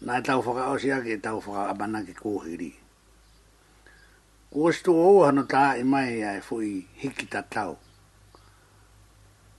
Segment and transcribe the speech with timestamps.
[0.00, 2.72] na tau faka o sia ke tau faka abana ke kohiri.
[4.50, 7.76] Ko si tō ou hano tā e mai ai fui hiki ta tau.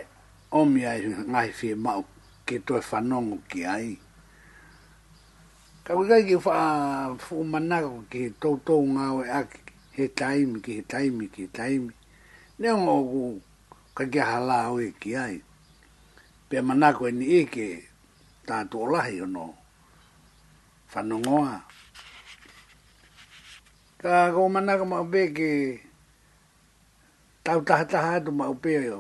[0.52, 2.06] omi ai ngahi fie mau
[2.48, 3.98] ke toi whanongo ki ai.
[5.84, 9.60] Ka wikai ki wha fuu manaka ki he tautou ngāwe aki,
[10.00, 11.94] he taimi, ki he taimi, ki he taimi.
[12.60, 13.42] Nea ngō ku
[13.96, 14.72] kakia halā
[15.04, 15.36] ki ai
[16.50, 17.46] pe manako e ni e
[18.48, 19.46] ta to lahi o no
[20.92, 21.54] fa no ngoa
[24.02, 25.52] ka go manako ma be ke
[27.46, 29.00] tau ta ta ha ma upe yo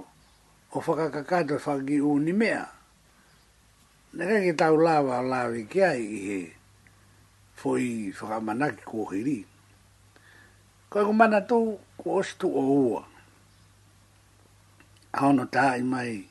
[0.75, 2.63] o fa ka ka ka to fa e gi u ni mea
[4.15, 6.39] ne ka ki tau lava lavi ke ai i he
[7.59, 7.83] foi
[8.17, 9.39] fa ka manaki ko hiri
[10.91, 11.15] ka go
[11.49, 11.57] to
[11.99, 13.03] ko ostu o ua
[15.21, 16.26] Ano ta i mai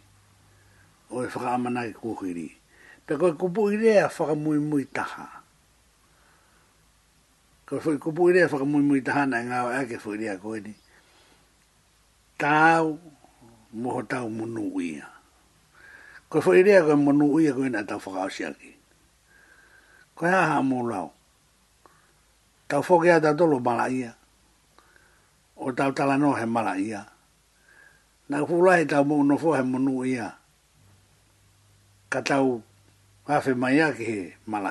[1.10, 2.48] o e whakaamana i kukiri.
[3.06, 5.42] Pe koe kupu i rea whakamui mui taha.
[7.66, 10.60] Koe whoi kupu i rea whakamui mui taha na ngā wa ake whoi rea koe
[10.60, 10.74] ni.
[12.38, 12.98] Tau
[13.74, 15.06] moho tāu munu uia.
[16.28, 18.74] Koe whoi rea koe munu uia koe na tāu whakao siaki.
[20.14, 21.10] Koe haha mōlau.
[22.68, 24.16] Tāu whoke a tātolo mala ia.
[25.56, 27.04] O tau talanoa he mala ia.
[28.30, 30.32] Nā kūlai tāu mōno fōhe munu uia
[32.08, 32.62] katau
[33.26, 34.70] hawe mai ake he mala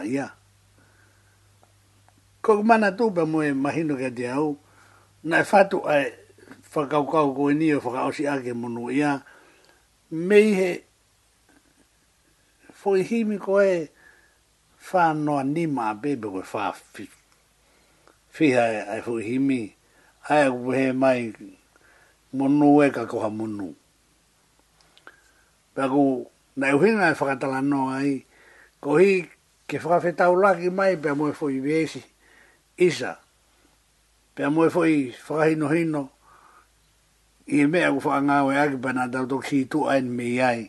[2.45, 4.55] Ko mana tu pa moe mahino ke te au,
[5.23, 6.13] na e fatu ai
[6.75, 9.23] whakaukau koe ni o whakaosi ake munu ia,
[10.11, 10.83] mei he
[12.73, 13.89] foi himi e koe
[14.77, 16.61] fa noa ni ma bebe koe fa
[16.93, 17.09] fi.
[18.35, 19.61] Fiha e ai foi himi,
[20.29, 21.19] ai wehe mai
[22.37, 23.69] munu e ka koha monu.
[25.73, 26.05] Pagu,
[26.55, 28.23] na eu hinga e whakatala noa i,
[28.79, 29.27] ko hi
[29.67, 31.99] ke whakawhetau ki mai pia moe fwoi vesi,
[32.79, 33.19] isa,
[34.31, 36.03] pe pia moe fwoi no hino,
[37.51, 40.63] i me mea ku whakangau e aki pana tau tok si tu ain me iai.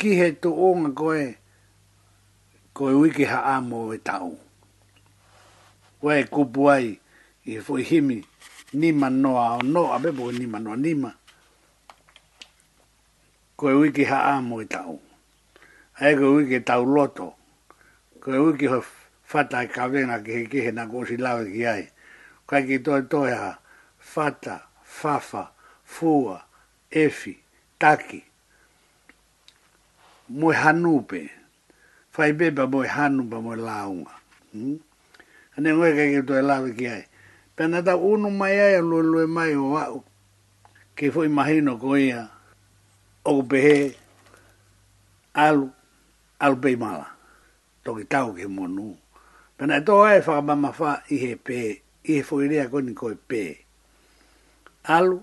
[0.00, 1.24] Ki he tu onga koe,
[2.76, 4.36] koe wiki ha amo e tau.
[6.04, 6.96] Wai kupu ai,
[7.48, 8.18] i e fwoi himi,
[8.76, 11.10] nima noa o noa, bebo nima noa nima,
[13.60, 14.94] koe wiki haa mo i tau.
[16.00, 17.28] Ae koe wiki tau loto.
[18.22, 18.78] Koe wiki ho
[19.30, 21.84] fata e kawena ki he kehe na kōsi lawe ki ai.
[22.48, 23.48] Kai ki toi toi ha
[24.12, 24.54] fata,
[24.98, 25.42] fafa,
[25.94, 26.36] fua,
[27.04, 27.32] efi,
[27.82, 28.20] taki.
[30.38, 31.20] Moe hanupe.
[32.14, 34.10] Fai beba moe hanupa moe launga.
[34.52, 34.76] Hmm?
[35.58, 37.04] Ane ngoe kai ki toi lawe ki ai.
[37.56, 40.00] Pena ta unu mai ai a lue lue mai o au.
[40.96, 42.04] Ke fo imahino ko ia.
[42.06, 42.28] Ia
[43.24, 43.92] o ko pehe
[45.34, 45.68] alu,
[46.40, 47.06] alu pei mala.
[47.84, 48.96] Toki tau ke mua nu.
[49.56, 51.58] Pena e toa e whakamama wha i he pe,
[52.04, 53.42] i he whuirea koe koe pe.
[54.94, 55.16] Alu,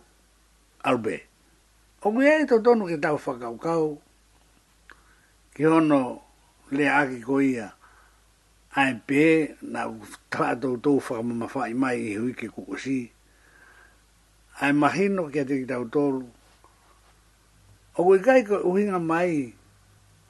[0.84, 1.16] alu pe.
[2.04, 3.98] O mui ai tau tonu ke tau whakaukau,
[5.56, 6.02] ki hono
[6.72, 7.68] le aki koe ia,
[8.78, 9.22] ai pe,
[9.62, 9.82] na
[10.30, 13.04] tala tau tau whakamama wha i mai i hui ke kukusi,
[14.62, 16.26] ai mahino ke te ki tau tolu,
[17.98, 19.58] o koe kai ka uhinga mai,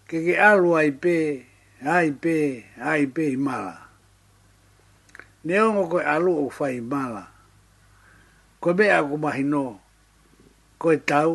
[0.08, 1.14] ke ke alu ai pe
[1.84, 2.36] ai pe
[2.80, 3.76] ai pe i mala.
[5.46, 6.82] Neongo ko alu o fai i
[8.62, 9.64] ko be mea ko mahino,
[10.82, 11.32] ko tau,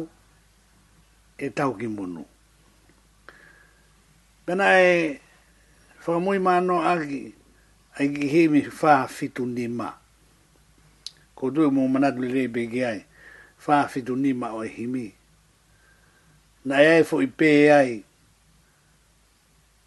[1.38, 2.22] e tau ki munu.
[4.46, 5.20] Pena e
[6.02, 7.22] whakamui mano aki,
[8.00, 9.88] ai ki hei me wha fitu ni ma.
[11.36, 12.98] Ko tui mō manatuli rei pe ki ai,
[13.92, 15.06] fitu ni ma o e himi
[16.64, 17.92] na ia e fo'i pē ai.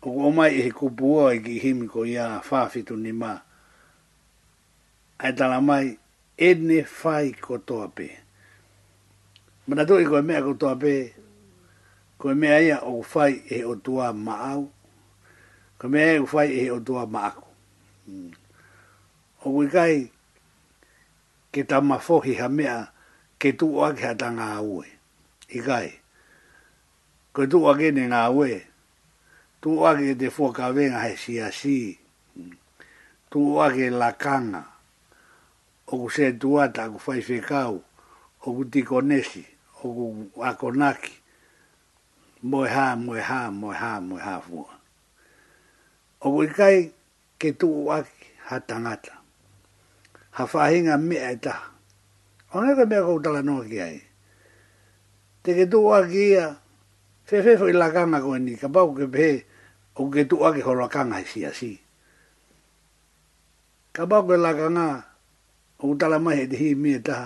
[0.05, 3.39] O mai e he kupua e ki himi ko ia whāwhitu ni mā.
[5.19, 5.95] Ai tala mai,
[6.37, 8.07] edne whai ko toa pē.
[9.67, 10.95] Mana tō i koe mea ko toa pē,
[12.21, 14.67] koe mea ia o whai e o tua maau,
[15.81, 17.47] koe mea e o whai e o tua maaku.
[18.05, 18.29] Hmm.
[19.45, 20.03] O koe kai,
[21.51, 22.79] ke ta ha mea,
[23.41, 24.85] ke tu oa ke ha tanga aue.
[25.49, 25.59] I
[27.35, 28.63] ko tu wage ni nga we
[29.59, 31.99] tu wage de fo ka ve nga si si
[33.27, 34.63] tu wage la kana
[35.91, 37.83] o ku se tu ata ku fai fe kau
[38.39, 39.43] o ku ti konesi
[39.83, 40.05] o ku
[40.55, 41.11] konaki
[42.47, 44.63] mo ha mo ha mo ha mo ha fu
[46.23, 46.87] o ku kai
[47.35, 48.15] ke tu wage
[48.47, 49.15] ha tangata
[50.39, 51.55] ha fahinga me eta
[52.55, 53.97] o ne ka me ko tala no ki ai
[55.43, 56.63] te ke tu wage
[57.29, 59.27] Se fe fo ila kanga ko ni ka pau ke be
[59.97, 61.71] o ke tu a ke ho ra kanga si a si.
[63.95, 64.87] Ka pau ke la kanga
[65.81, 67.17] o ta la mai de hi mi ta.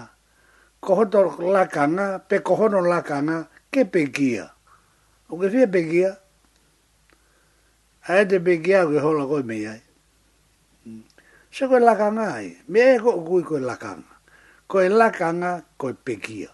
[0.83, 1.19] Ko ho to
[1.55, 3.37] la kanga pe ko ho no la kanga
[3.71, 4.45] ke pe kia.
[5.29, 6.11] O ke fe pe kia.
[8.09, 9.81] Ai te pe kia ke ho la ko me ai.
[11.55, 12.47] Se ko la kanga ai.
[12.71, 14.13] Me e ko ku ko la kanga.
[14.69, 16.51] Ko la kanga ko pe kia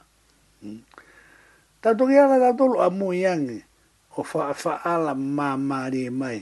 [1.85, 3.59] tato ki ala tatolo a mui angi
[4.17, 6.39] o fa faa ala maamari e mai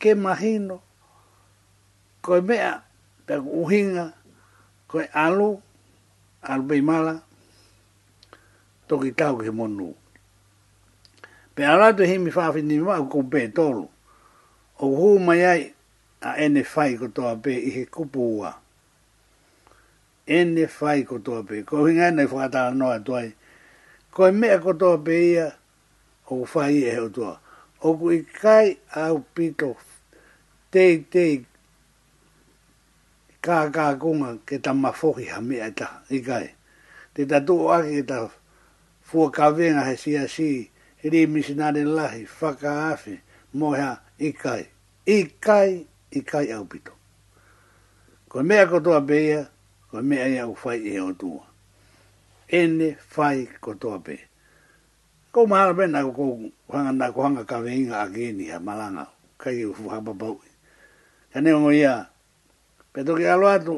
[0.00, 0.76] ke mahino
[2.24, 2.72] koe mea
[3.26, 4.04] peku uhinga
[4.88, 4.94] ko
[5.24, 5.48] alu
[6.50, 7.14] alu pei mala
[8.88, 9.88] toki tau ke monu
[11.56, 13.84] pe ala tu himi faa fini maa kou pe tolu
[14.76, 15.60] o huu mai ai
[16.20, 18.50] a ene fai kotoa pe ihe kupu ua
[20.36, 23.44] ene fai kotoa pe koe hinga ene fukatala noa tuai ai
[24.16, 25.48] ko e mea koto pe ia
[26.32, 27.34] o whai e heo tua.
[27.84, 29.74] O ku i kai au pito
[30.72, 31.36] tei tei
[33.44, 36.48] kā kā kunga ke ta mawhohi ha mea e ta i kai.
[37.12, 38.18] Te ta tu o aki ta
[39.08, 40.70] fua ka venga he si a si
[41.10, 43.14] ri misinare lahi whaka afi
[43.58, 44.62] moha i kai.
[45.04, 45.70] I kai
[46.10, 46.92] i kai au pito.
[48.32, 49.42] Ko mea kotoa pe ia,
[49.90, 51.45] ko mea ia u whai e heo tua
[52.48, 54.20] ene fai ko tope.
[55.32, 56.38] Ko mahala pe na ko
[56.70, 59.10] hanga na ko hanga ka veinga a gini a malanga.
[59.36, 60.38] Kai u fuha papau.
[61.32, 62.08] Ka ne ongo ia.
[62.92, 63.76] Peto ki alo atu.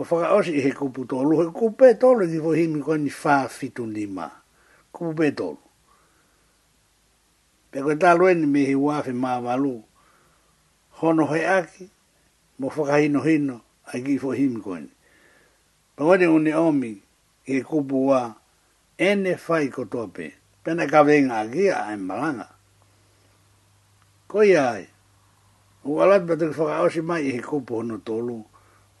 [0.00, 1.38] O whaka osi he kupu tolu.
[1.40, 4.28] He kupu pe tolu ki fo himi ko ni fa fitu ni ma.
[4.92, 5.58] Kupu pe tolu.
[7.70, 9.80] Pe koe talo eni me he wafi maa walu.
[11.00, 11.88] Hono he aki.
[12.60, 13.60] Mo whaka hino hino.
[13.88, 14.90] Aki fo himi ko ni.
[15.96, 17.02] Pa ngone omi
[17.44, 18.36] ke kupu wa
[19.00, 20.34] ene fai kotope.
[20.64, 22.46] Pena ka vei ngā kia ai maranga.
[24.28, 24.84] Ko i ai,
[25.84, 28.38] u alat pa tuk whaka osi mai i he kupu hono tolu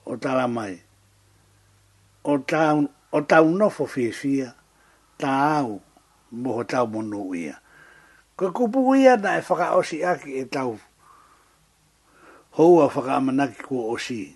[0.06, 0.80] o tala mai.
[2.24, 4.50] O tau, o tau nofo fiesia,
[5.20, 5.80] ta au
[6.32, 7.60] moho tau monu uia.
[8.36, 10.78] Ko kupu uia na e whaka osi aki e tau
[12.56, 14.34] houa whaka amanaki kua osi.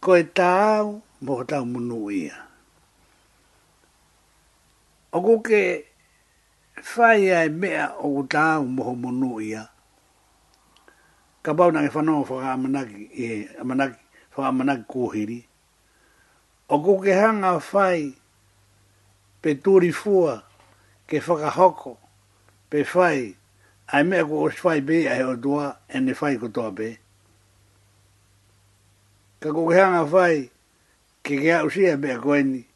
[0.00, 2.49] Ko e tau moho tau monu uia
[5.12, 5.60] o ko ke
[6.86, 9.64] fai ai mea o ko tāu moho monu ia.
[11.42, 13.98] Ka bau nange whanau whaka amanaki, e, amanaki,
[14.36, 15.42] whaka amanaki kōhiri.
[16.68, 18.12] O ko ke hanga fai
[19.42, 20.42] pe tūri fua
[21.08, 21.96] ke whakahoko
[22.70, 23.34] pe fai
[23.92, 26.96] ai mea ko os fai be ai o tua e ne fai ko tua be.
[29.40, 30.50] Ka ko ke hanga fai
[31.24, 32.69] ke ke ausia mea koeni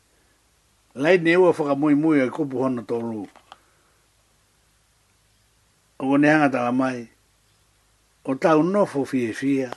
[0.94, 3.26] lai ne ua whaka mui mui a kupu hona tōru.
[5.98, 7.08] O kone hanga tala mai,
[8.24, 9.70] o tau nofo fie fia,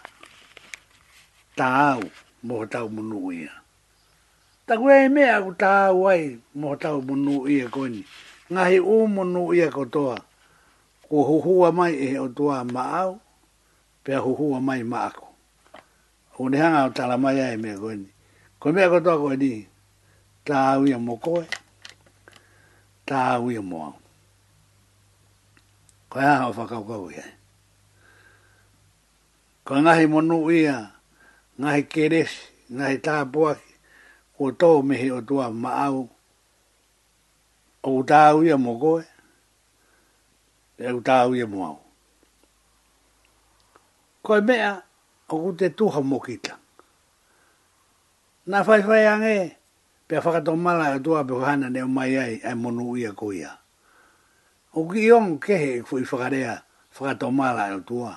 [1.55, 2.01] ta au
[2.43, 3.51] moho tau munu ia.
[4.67, 8.03] Ta kue e mea aku ta au ai moho tau munu ia koini.
[8.53, 10.17] Ngahi u munu ia kotoa,
[11.09, 13.19] ko huhua mai e o tua ma au,
[14.03, 15.27] pea huhua mai ma aku.
[16.33, 18.09] O kone hanga o tala mai ai mea koini.
[18.59, 19.76] Ko mea kotoa koini, ko mea kotoa koini,
[20.47, 21.45] tāu a mokoe.
[23.05, 23.61] koe, a moa.
[23.69, 23.95] mō au.
[26.09, 27.23] Koe aha o whakaukau ia.
[29.65, 30.77] Koe ngahi monu ia,
[31.59, 32.39] ngahi keresi,
[32.71, 33.71] ngahi tāpuaki,
[34.37, 36.07] ko tō mihi o tua maau,
[37.83, 39.03] o tāu a mokoe.
[40.77, 41.77] e o tāu ia mō au.
[44.23, 44.73] Koe mea,
[45.27, 46.53] o ku te tuha mō kita.
[48.47, 49.56] Nā whaiwhai angee,
[50.07, 53.31] pe faka to mala e tua pe hana ne mai ai e monu ia ko
[53.35, 53.51] ia
[54.71, 56.63] o ki on kehe he fu i faka rea
[57.31, 58.15] mala e tua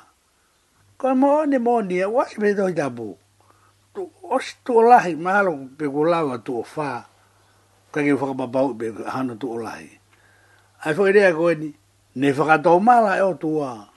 [0.94, 3.18] ko mo ne mo ni e wa me do ida bu
[3.94, 7.02] tu o si tu o lahi malo pe ko lava tu o fa
[7.90, 9.90] ka ki faka babau pe hana tu o lahi
[10.86, 11.74] ai faka rea ko ni
[12.14, 13.90] ne faka to mala e o tua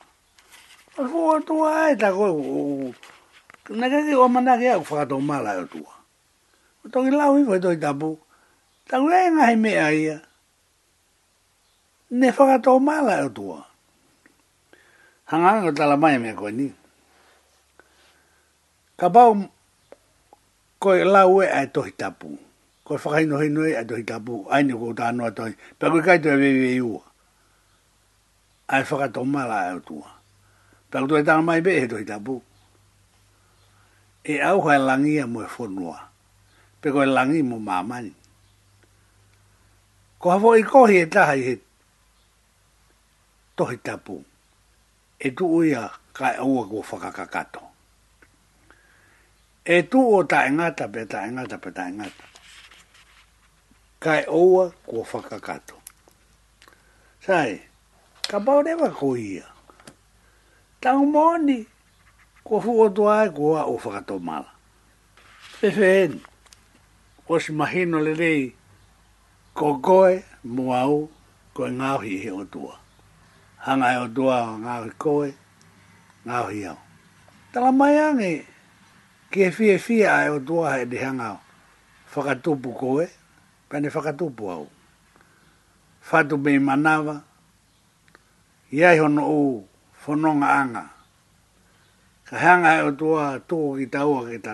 [0.97, 2.33] e o tua e ta ko
[3.63, 5.92] Nā kāke o mana kia u whakatau mālai o tua
[6.85, 8.09] o toki lau i toi tapu,
[8.89, 10.17] tau e ngai mea ia,
[12.19, 13.59] ne whakato mala e o tua.
[15.31, 16.67] Hanganga tala mai mea koe ni.
[18.99, 19.29] Ka pau
[20.81, 22.31] koe lau e ai tohi tapu,
[22.85, 26.29] koe whakaino hino e ai tohi tapu, ai ni kou tānoa toi, pe koe kaito
[26.29, 27.01] e wewe iua.
[28.73, 30.09] Ai whakato mala o tua.
[30.91, 32.35] Pe koe tala mai mea e tohi tapu.
[34.23, 35.99] E au hai langia mo e whonua
[36.83, 38.11] pe koe langi mo mamani.
[40.19, 41.53] Ko hawa i kohi e tahai he
[43.57, 44.15] tohi tapu,
[45.19, 45.81] e tu uia
[46.17, 47.63] ka e ua kua whakakakato.
[49.75, 52.25] E tu o ta engata pe ta engata pe ta engata.
[54.03, 55.75] Ka e ua kua whakakato.
[57.25, 57.51] Sai,
[58.29, 59.45] ka paurewa ko ia.
[60.83, 61.57] Tau moni,
[62.47, 64.51] ko fuotua e kua o whakato mala.
[65.61, 66.32] Fefeeni
[67.33, 68.45] o si mahino le rei,
[69.57, 70.13] ko goe
[70.53, 70.97] mo au
[71.57, 72.75] ko e ngāhi he o tua.
[73.63, 75.29] Hanga e o tua o ngāhi koe,
[76.29, 76.77] ngāhi au.
[77.51, 78.31] Tala mai ange,
[79.33, 81.39] ki e fie fie a e o tua he di hanga o.
[82.13, 83.05] Whakatupu koe,
[83.69, 84.65] pene whakatupu au.
[86.07, 87.15] Whatu me manawa,
[88.71, 89.65] iai hono u,
[90.05, 90.83] whanonga anga.
[92.29, 94.53] Ka hanga e o tua tō ki taua ki ta.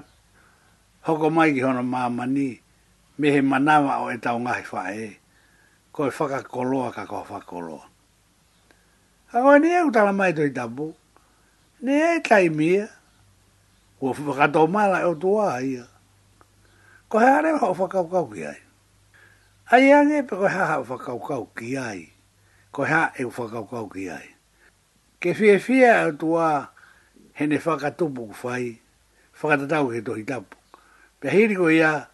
[1.05, 2.47] Hoko mai ki hono mamani.
[2.55, 2.67] Hoko
[3.19, 5.03] me he manawa o e tau ngahi whae,
[5.91, 7.83] ko e whakakoloa ka ko whakoloa.
[9.35, 10.93] A koe ni e utala mai tui tabu,
[11.83, 12.87] ni e tai mia,
[14.01, 15.85] ua whakatau mala e o tua ia.
[17.09, 18.59] Ko he are o whakaukau ki ai.
[19.71, 21.99] Ai ange pe ko ha ha o whakaukau ki ai,
[22.71, 24.27] ko ha e o whakaukau ki ai.
[25.19, 26.69] Ke fie fie e o tua
[27.33, 28.79] he ne whakatupu kufai,
[29.35, 30.55] whakatatau he tohi tabu.
[31.19, 32.07] Pe hiri ko ia,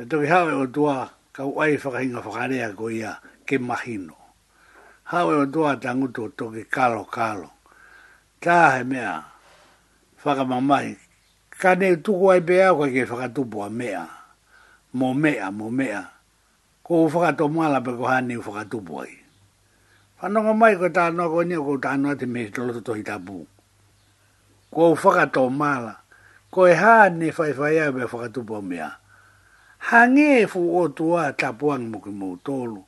[0.00, 4.16] Pe tau hawe o tua ka uai whakahinga whakarea ko ia ke mahino.
[5.04, 7.52] Hawe o tua tanguto toke kalo kalo.
[8.40, 9.20] Tā he mea
[10.24, 10.96] whakamamahi.
[11.52, 14.08] Ka ne tuku ai pe au ke whakatupo a mea.
[14.96, 16.08] Mo mea, mo mea.
[16.80, 19.20] Ko u whakato mala pe ko hane u whakatupo ai.
[20.16, 23.04] Whanonga mai ko tā noa ko ni o ko tā noa te mei toloto tohi
[23.04, 23.44] tapu.
[24.72, 25.92] Ko u whakato mala.
[26.48, 28.90] Ko e hane whaifaya pe whakatupo a mea
[29.88, 32.84] hange e fu o tua tapu an muki motolo.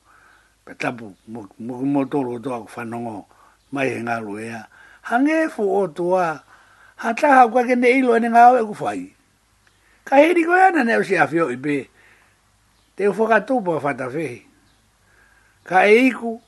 [0.64, 3.26] Pe tapu muki motolo o tua kufanongo
[3.72, 4.40] mai he ngalu
[5.02, 6.40] Hange fu o tua
[6.96, 9.14] hata hau kwa kende ilo ene ngau e kufai.
[10.04, 11.88] Ka hiri koe ana ne si afio i pe.
[12.96, 14.46] Te ufakatu pa fata fehi.
[15.64, 16.40] Ka e iku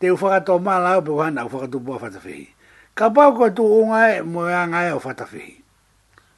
[0.00, 2.48] te foga to mala au pe wana ufakatu pa fata fehi.
[2.94, 5.62] Ka pao koe tu ungae moea ngae o fata fehi.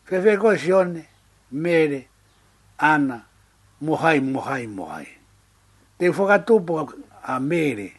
[0.04, 1.04] Fefe koe sione,
[1.50, 2.06] mere,
[2.78, 3.25] ana,
[3.80, 5.06] mohai mohai mohai
[5.99, 6.88] te fokatupo
[7.23, 7.92] a mere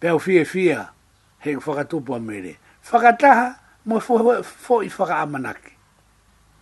[0.00, 0.90] peo fie fia
[1.38, 5.72] he fokatupo a mere fokataha mo fo fo i faka amanake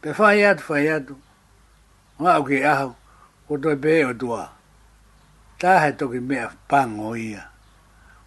[0.00, 1.16] pe fai atu fai atu
[2.20, 2.94] ngā uke ahu
[3.48, 4.48] ko toi pe o tua
[5.58, 7.48] tahe toki mea pango ia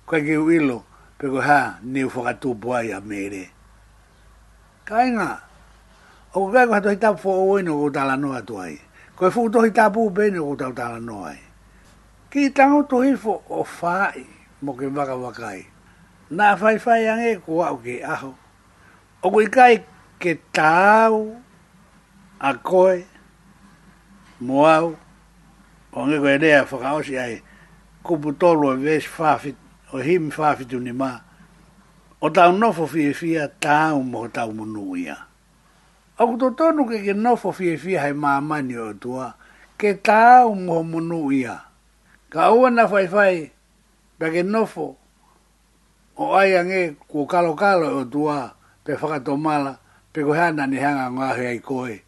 [0.06, 0.84] kwa ki uilo
[1.18, 3.50] pe ko ha ni fokatupo ai a mere
[4.86, 5.42] kainga
[6.34, 8.80] o kukai ko hato hitapu fo oino ko tala noa tuai ia
[9.20, 11.40] Ko fu e fuku tohi tāpū pēne o tau tāna noa e.
[12.32, 14.22] Ki tango tohi fo o whāi
[14.62, 15.66] mo ke waka wakai.
[16.32, 18.30] Nā whai whai ange ko au ke aho.
[19.22, 19.78] O kui kai
[20.24, 21.20] ke tāu
[22.40, 23.04] a koe
[24.40, 24.90] mo au.
[25.92, 27.42] O fo koe rea whakaosi ai
[28.06, 29.60] kupu tolu e wēs whāwhit
[29.92, 31.12] o himi whāwhitu ni ma
[32.22, 35.26] O tau nofo fi fia tāu mo tau munu ia.
[36.20, 39.32] Aku tō tōnu ke ke nofo fie fie hai māmani o tua,
[39.80, 41.56] ke tā o moho munu ia.
[42.28, 43.48] Ka ua na fai fai,
[44.20, 45.00] pe ke nofo,
[46.20, 48.52] o ai ange ku kalo kalo o tua,
[48.84, 49.80] pe whakato mala,
[50.12, 52.04] pe ko ni hanga ngāhi ai koe,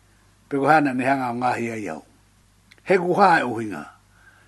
[0.49, 2.03] pe ko ni hanga ngāhi ai au.
[2.83, 3.85] He ku hae uhinga,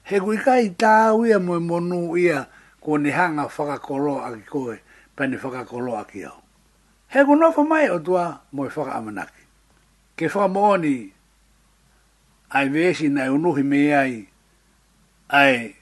[0.03, 2.49] he ku ikai tā ia moe munu ia,
[2.83, 4.75] ko ni hanga whakakolo aki koe,
[5.15, 6.41] pe ni whakakolo aki au.
[7.15, 9.42] He ku nofo mai o tua, moe whakamanaki
[10.13, 11.09] ke fa moni
[12.53, 14.13] ai vesi nei unuhi me ai
[15.33, 15.73] ai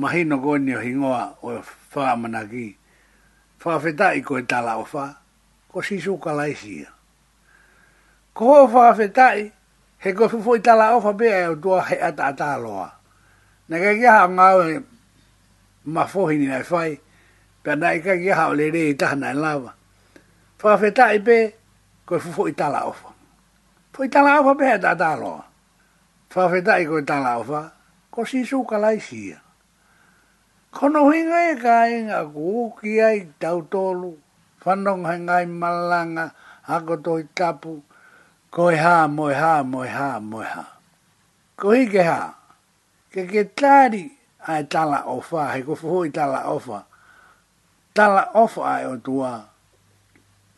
[0.00, 1.12] mahi no go ni hingo
[1.44, 1.60] o
[1.92, 2.72] fa managi
[3.60, 5.04] fa feta i ko e tala o fa
[5.68, 6.88] ko si su kala isia
[8.32, 9.44] ko fa feta i
[10.02, 12.88] he ko fu i tala o fa be ai do he ata ata loa
[13.68, 14.46] na ke ke ha nga
[15.84, 17.00] ma fo hini nei fai e
[17.62, 19.76] pe na ke ke ha le re ta na lava
[20.56, 21.38] fa feta i be
[22.08, 23.09] ko fu i tala o fa
[23.90, 25.42] Poi tala ofa pe ta ta lo.
[26.30, 27.62] Fa fe dai ko tala ofa.
[28.10, 29.34] Ko si su ka lai si.
[30.70, 34.12] Ko no hinga e ka in a ku ki ai tau tolu.
[34.62, 36.26] Fa no hinga malanga
[36.70, 37.82] a ko to i tapu.
[38.54, 40.64] Ko e ha mo e ha mo e ha mo e ha.
[41.58, 42.20] Ko hi ke ha.
[43.10, 44.04] Ke ke tari
[44.50, 45.50] a e tala ofa.
[45.58, 46.86] He ko fuhu i tala ofa.
[47.90, 49.32] Tala ofa ai e o tua.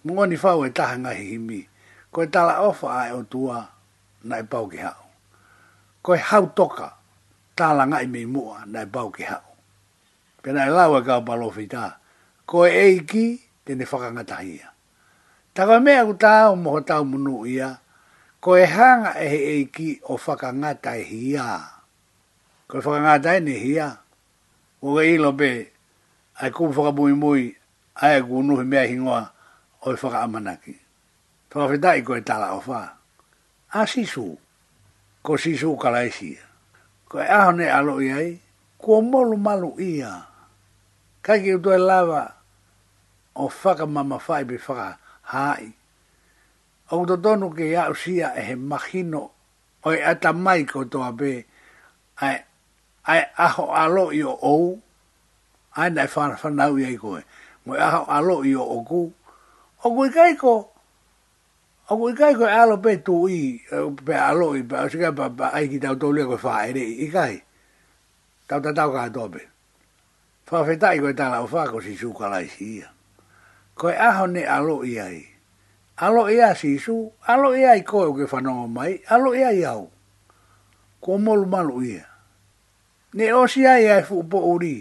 [0.05, 1.17] Mungoni fau e tahanga hi himi.
[1.17, 1.63] Mungoni fau e tahanga hi himi
[2.13, 3.65] ko tala ofa ai o tua
[4.29, 5.03] na e pau ki hau.
[6.05, 6.93] Ko hau toka
[7.57, 9.47] tala ngai mei mua na e pau ki hau.
[10.45, 11.97] Pena e lau e kau palo fita,
[12.45, 14.69] ko eiki tene ne whakangatahia.
[15.57, 17.81] Taka mea ku tau moho tau munu ia,
[18.45, 21.49] ko hanga e he eiki o whakangatahia.
[22.69, 23.89] Ko e whakangatahe ne hia,
[24.85, 25.51] o ka ilo pe,
[26.45, 27.57] ai kumu whakamui mui,
[28.05, 29.33] ai e kunuhi mea hingoa
[29.89, 30.82] o e whakamanaki.
[31.53, 32.81] Tawhita i koe tala o wha.
[33.77, 34.25] A sisu.
[35.23, 36.41] Ko sisu kalaisia.
[37.05, 38.41] Ko e ahone alo i ai.
[38.81, 40.17] Ko molu malu ia.
[41.21, 42.23] Kai ki utoe lava.
[43.37, 44.97] O whaka mama whai bi whaka
[45.35, 45.69] hai.
[46.89, 49.23] O kuto tonu ke iau sia e he mahino.
[49.85, 51.45] O e ata mai ko toa be.
[52.25, 52.41] Ai,
[53.05, 54.73] ai aho alo i o ou.
[55.77, 57.21] Ai nai whanau i ai koe.
[57.69, 59.07] Mo e aho alo i o oku.
[59.85, 60.72] O kui kai koe
[61.93, 65.29] Ako i kai koe alo pe tu i, eh, pe alo i, pe ausika pa
[65.37, 67.43] pa ai ki tau tau lia koe wha ere i kai.
[68.49, 69.43] Tau ta tau kaha tope.
[70.49, 72.89] Wha whetā i koe tala o wha ko si sukalai si ia.
[73.77, 75.27] Koe aho ne alo i ai.
[76.01, 79.65] Alo i a si su, alo i ai koe uke whanonga mai, alo i ai
[79.69, 79.91] au.
[81.01, 82.07] Ko molu malu ia.
[83.13, 84.81] Ne o si ai ai fu upo uri.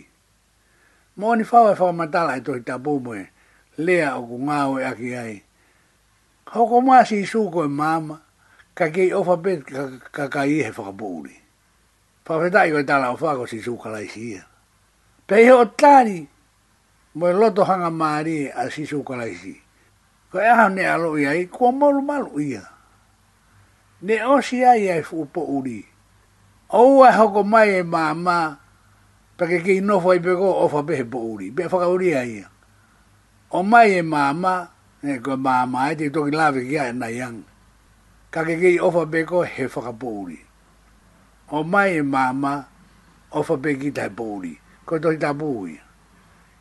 [1.19, 3.19] Mo ni whawai whawamatala e tohi tapu mwe.
[3.77, 4.87] Lea o ku ngāo e aki ai.
[4.87, 5.39] Lea o ku ngāo e aki ai.
[6.45, 8.21] Hoko maa si isu koe maama,
[8.73, 9.81] ka kei ofa pet ka,
[10.15, 11.35] ka, ka ihe whakapuuri.
[12.25, 14.43] Pawhetai koe tala o whako si isu kalai si ia.
[15.27, 16.27] Pei ho tani,
[17.15, 19.53] moe loto hanga maari a si isu kalai si.
[20.31, 22.65] Ko e aha ne alo ia i, kua molu malu ia.
[24.01, 25.85] Ne osi ai ai fupo uri.
[26.73, 28.57] Oua hoko mai e maama,
[29.37, 31.51] pake kei nofa i pego ofa pehe po uri.
[31.51, 32.47] Pea whakauri ia ia.
[33.51, 34.55] O mai e maama,
[35.01, 37.41] e ko ma ma e te toki lawe ki ae na yang.
[38.31, 40.37] Ka ke kei ofa pe ko he whakapouri.
[41.49, 42.53] O mai e ma ma
[43.33, 44.53] ofa pe ki tai pouri.
[44.85, 45.75] Ko toki ta pouri.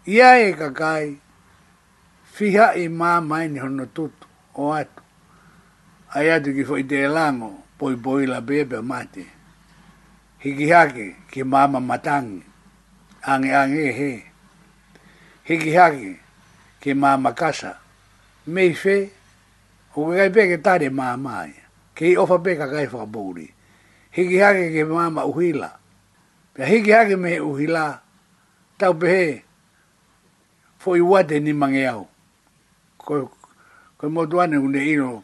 [0.08, 1.20] Ia e ka kai
[2.32, 4.26] fiha i ma ma e ni hono tutu
[4.56, 5.02] o atu.
[6.16, 9.26] Ai atu ki fwoi te elango poi poi la bebe mate.
[10.38, 12.42] Hiki hake ki mama matangi.
[13.22, 14.10] Ange ange he.
[15.44, 16.18] Hiki hake
[16.80, 17.79] ki mama kasa
[18.50, 18.96] me fe
[19.96, 21.14] o ga pe ke tare ma
[21.94, 23.46] ke o fa pe ka ga fa buri
[24.10, 25.70] he ki hage ke mama ma u hila
[26.54, 28.02] pe he ki hage me u hila
[28.78, 29.42] ta be
[30.78, 31.86] foi fo i ni mange
[32.98, 33.30] ko
[33.98, 35.22] ko mo duane un e ino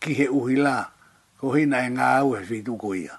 [0.00, 0.92] ki he u hila
[1.40, 3.16] ko hina e au e fitu ko ia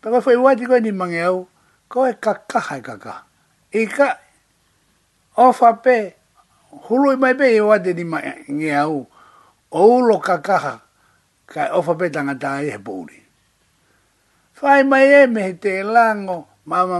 [0.00, 1.46] pe ko foi i wate ko ni mange au
[1.88, 3.14] ko e kakaha ka ka
[3.70, 4.18] e ka
[5.36, 6.21] o fa pe
[6.80, 9.06] hulu i mai pei wate ni mai nge au,
[9.70, 10.80] oulo ka kaha,
[11.46, 13.18] ka ofa petanga ta e pouri.
[14.56, 16.38] Fai mai e me te lango,
[16.70, 16.98] mama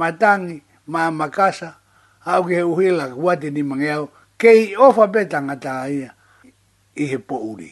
[0.00, 1.68] matangi, mama kasa,
[2.24, 4.04] au ke uhila wate ni mai au,
[4.40, 6.10] kei ofa petanga ta e
[7.10, 7.70] he pouri.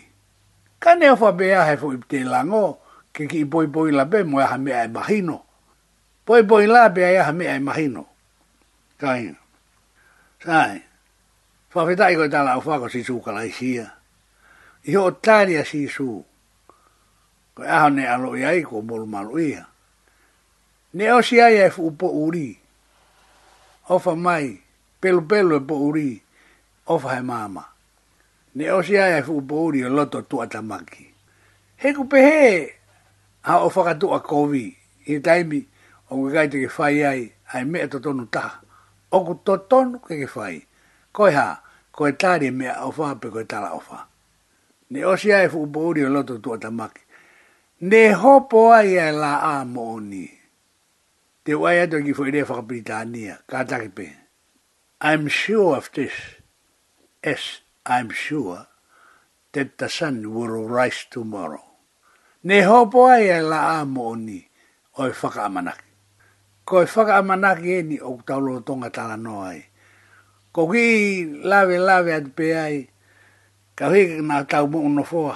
[0.83, 2.64] Kane ofa bea he fo i te lango,
[3.14, 5.38] ke ki poi poi la be mo ha me ai e mahino.
[6.27, 8.03] Poi poi la be ai ha me ai e mahino.
[9.01, 9.35] Kai.
[10.44, 10.85] Sai.
[11.76, 13.90] Whawhetai koe tāna au whako si sūkala i sia.
[14.88, 15.12] I ho
[15.62, 16.24] si su.
[17.52, 19.66] Koe aho ne alo i ai ko moru maru ia.
[20.94, 22.58] Ne o si ai e fupo uri.
[23.90, 24.58] Ofa mai,
[25.02, 26.22] pelu pelu e po uri.
[26.88, 27.64] Ofa he māma.
[28.54, 31.12] Ne o si ai e fupo uri o loto tuata maki.
[31.76, 32.72] He ku pehe
[33.44, 34.74] A o whakatu a kovi.
[35.08, 35.60] I mi
[36.08, 38.60] o gai kaita ke whai ai, ai mea to tonu taha.
[39.12, 40.64] Oku to tonu ke ke whai.
[41.12, 41.65] Koi haa
[41.96, 43.98] ko e tāre mea au wha pe ko e tāra au wha.
[44.92, 46.70] Ne osi ai fu upo uri o loto tua ta
[47.80, 50.28] Ne hopo ai e la a mo oni.
[51.44, 54.11] Te wai ato ki fwere whakapiritania, ka taki pe.
[55.00, 56.12] I'm sure of this.
[57.24, 58.66] Yes, I'm sure
[59.52, 61.64] that the sun will rise tomorrow.
[62.44, 64.40] Ne hopo ai e la a mo oni
[65.00, 65.85] o e whakaamanaki.
[66.64, 69.64] Ko e whakaamanaki e ni o tau lo tonga tala noa e
[70.57, 72.88] ko lave lave lawe at pe ai
[73.77, 73.92] ka
[74.25, 75.29] na ta mo no fo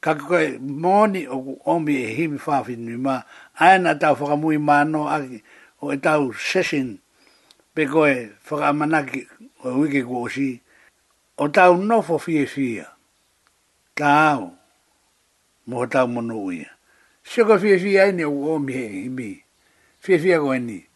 [0.00, 3.18] ka ko mo ni o o mi e hi mi fa fi ni ma
[3.58, 5.18] ai na ta fo ka mo i ma no a
[5.82, 6.94] o e ta u session
[7.74, 9.26] pe ko e fo ka mana ki
[9.66, 10.62] o wi ki ko si
[11.42, 12.78] o ta u no fo fi fi
[13.98, 14.54] ta o
[15.66, 16.54] mo ta mo no u
[17.26, 19.34] se ko fi fi ai ni o mi e hi mi
[19.98, 20.86] fi fi ko ni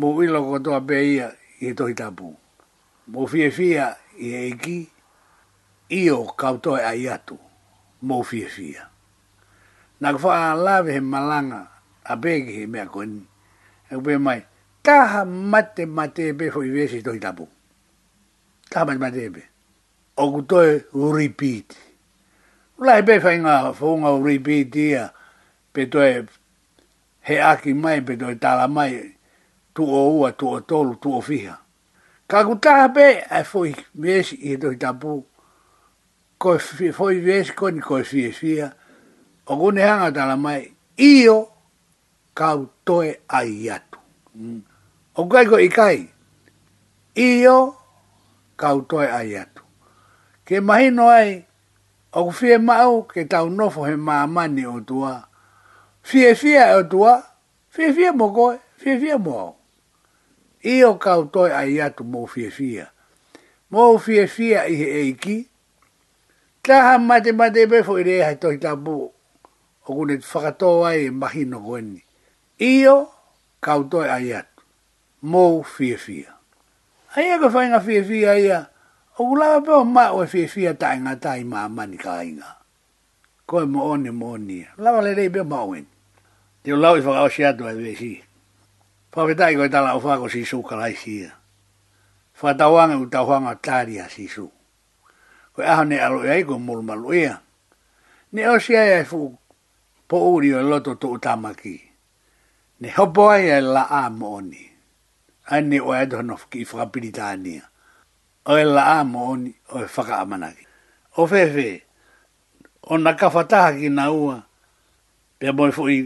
[0.00, 1.28] mo wi lo ko to pe ia
[1.60, 2.34] i e tohi tapu.
[3.08, 3.86] Mo fie fia
[4.20, 4.78] i e eki,
[5.96, 7.38] i o kautoe ai atu,
[8.06, 8.82] mo fie fia.
[10.00, 11.62] Nā kwha a lawe he malanga,
[12.04, 13.22] a pēki he mea koni,
[13.90, 14.40] e upe mai,
[14.84, 17.46] taha mate mate e pēho i vese i tohi tapu.
[18.70, 19.42] Taha mate mate e pē.
[20.18, 21.72] O kutoe u repeat.
[22.78, 25.08] Ula e pēwha inga whaunga u repeat ia,
[25.74, 26.10] pētoe
[27.28, 28.92] he aki mai, pe pētoe tala mai,
[29.78, 31.54] tuo o ua, tuo tolu, tuo o fiha.
[32.26, 33.70] Ka kutaha pe, ai foi
[34.02, 35.10] vesi i hitohi tapu,
[36.98, 38.66] foi vesi ni koe fie fia,
[39.50, 40.62] o kone hanga tala mai,
[41.14, 41.36] io
[42.34, 43.98] kau toe ai atu.
[44.38, 44.60] Mm.
[45.18, 45.98] O kai ko ikai,
[47.14, 47.56] io
[48.60, 49.62] kau toe ai atu.
[50.46, 51.30] Ke mahino ai,
[52.18, 55.14] o kufie mau, ke tau nofo he maamani o tua,
[56.02, 57.14] fie fia o tua,
[57.70, 59.54] fie fia mo koe, fie fia mo
[60.66, 62.88] Io kau toi ai atu mō fiefia.
[63.70, 65.36] Mō fiefia i he eiki.
[66.62, 69.12] Taha mate mate befo i reha toi tabu.
[69.86, 72.02] O kune whakato ai e mahi no kweni.
[72.58, 73.06] Io
[73.60, 74.62] kau toi ai atu.
[75.24, 76.34] Mō fiefia.
[77.14, 78.66] Ai aga whainga fiefia ia.
[79.16, 82.56] O kula peo ma o fiefia e ta inga ta i maa mani ka inga.
[83.46, 84.74] Koe mo one mo onia.
[84.78, 85.86] Lava le rei peo mauen.
[86.62, 88.18] Te o lau i whakao shiatu ai vesi.
[89.12, 91.32] Whawetai koe tala o whako si su kalai sia.
[92.40, 94.50] Whatawange u tau hanga tāria si su.
[95.54, 97.36] Koe aha ne alo e aiko mōru malu ea.
[98.32, 99.32] Ne o si ai fu
[100.06, 101.76] po uri o loto tō tamaki.
[102.80, 104.68] Ne hopo ai e la a mooni.
[105.50, 107.64] Ai ne o edo hano ki whakapiritania.
[108.46, 110.64] O e la a mooni o e whaka amanaki.
[111.16, 111.80] O fefe,
[112.92, 114.36] o na kawhataha ki na ua.
[115.38, 116.04] Pea moe fu i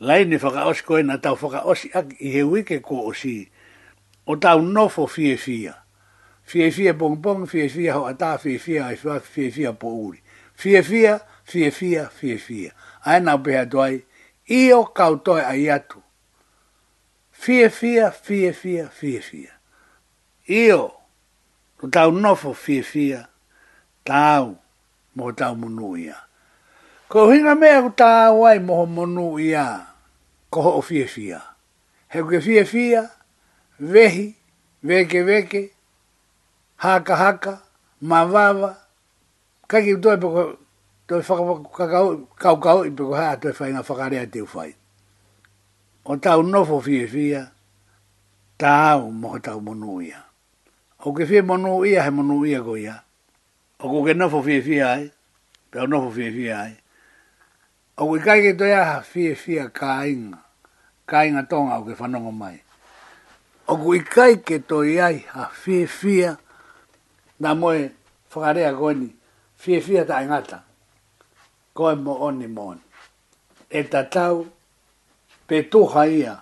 [0.00, 3.48] lai ne faka osi koe na tau faka osi aki i he wike ko osi
[4.26, 5.74] o tau nofo fie fia
[6.44, 9.88] fie fia pong pong fie fia ho ata fie fia ai fia fie fia po
[10.06, 10.22] uri
[10.54, 12.70] fie fia fie fia fie fia
[13.06, 14.02] ai na beha doai
[14.54, 16.02] i o kau toi ai atu
[17.32, 19.50] fie fia fie fia fie fia
[20.46, 20.94] i o
[21.82, 23.26] o tau nofo fie fia
[24.06, 24.58] tau
[25.18, 26.22] mo tau munuia
[27.08, 29.87] ko hinga mea ku tau ai mo munuia ia
[30.50, 31.40] ko ho fie fia.
[32.08, 33.02] He ke fie fia,
[33.80, 34.34] vehi,
[34.84, 35.70] veke veke,
[36.80, 37.60] haka haka,
[38.02, 38.76] mavava,
[39.68, 40.42] kaki toi e peko,
[41.08, 44.72] toi e whakau kau kau i peko haa toi e whainga whakarea te uwhai.
[46.06, 47.50] O tau nofo fie fia,
[48.56, 50.24] tau moho tau monu ia.
[51.04, 53.04] O ke fie monu ia he monu ia go ia.
[53.80, 55.10] O ke nofo fie fia ai,
[55.72, 56.72] tau nofo fie fia ai,
[57.98, 60.38] O e kai ke toi aha fie fie ka inga,
[61.04, 62.62] ka inga tonga au ke whanonga mai.
[63.66, 66.30] O e kai ke toi ai fie fie,
[67.42, 67.88] nā moe
[68.30, 69.08] whakarea koe ni,
[69.56, 70.62] fie fie ta ingata,
[71.74, 72.80] koe mo oni mo oni.
[73.70, 74.46] E ta tau,
[75.50, 76.36] pe tuha ia,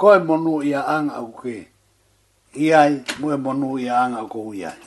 [0.00, 1.58] koe mo nu ia anga au ke,
[2.56, 4.80] iai moe mo nu ia anga au kou iai.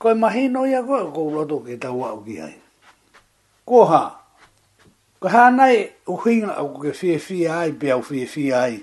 [0.00, 2.54] Koe mahino ia koe, koe loto ke tau au ki ai.
[3.68, 4.19] Koha, koe.
[5.20, 8.78] Ko hānai o hinga o ke fie fie ai, pe au fie fie ai,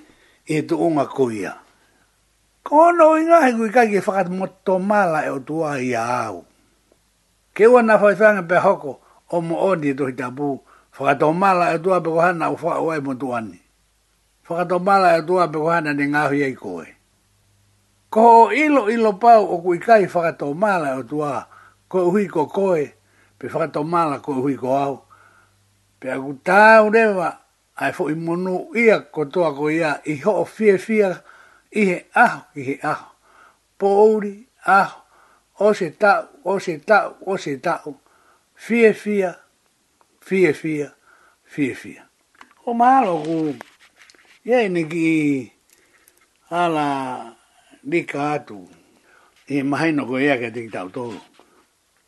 [0.46, 1.56] e tu unga koia.
[2.62, 5.96] Ko ono i ngā he kui kai ke whakat moto mala e o tua i
[5.98, 6.44] a au.
[7.58, 9.00] Ke ua na whaifanga pe hoko,
[9.34, 10.60] o mo odi e tohi tapu,
[11.00, 13.58] whakat o mala e tua pe kohana o wha uai mo tuani.
[14.48, 16.86] Whakat o mala e tua pe kohana ni ngā hui ei koe.
[18.14, 21.42] Ko ilo ilo pau o kui kai whakat o mala e o a,
[21.90, 22.86] ko hui ko koe,
[23.42, 24.98] pe whakat o mala ko hui ko au.
[26.00, 27.30] Pea ku tāu rewa,
[27.82, 31.10] ai fo i monu ia kotoa ko ia i ho o fie fia
[31.74, 33.08] i he aho, i he aho.
[33.82, 35.00] Pouri, aho,
[35.66, 37.96] o se tau, o se tau, o se tau.
[38.68, 39.34] Fie fia,
[40.22, 40.92] fie fia,
[41.44, 42.06] fie fia.
[42.70, 43.40] O maalo ku,
[44.46, 45.44] ia i neki i
[46.54, 47.34] ala
[47.84, 48.62] nika atu.
[49.50, 51.18] I mahaino ko ia ka te ki tau tolo.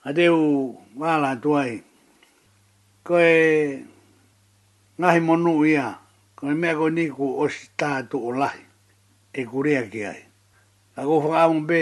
[0.06, 1.72] A te u maala tuai.
[1.82, 1.89] Ia
[3.10, 3.34] koe
[5.02, 5.86] ngahi monu ia,
[6.38, 8.62] koe mea koe ni ku osi tātu o lahi,
[9.34, 10.22] e kurea ki ai.
[10.94, 11.82] A kou whakaamu be,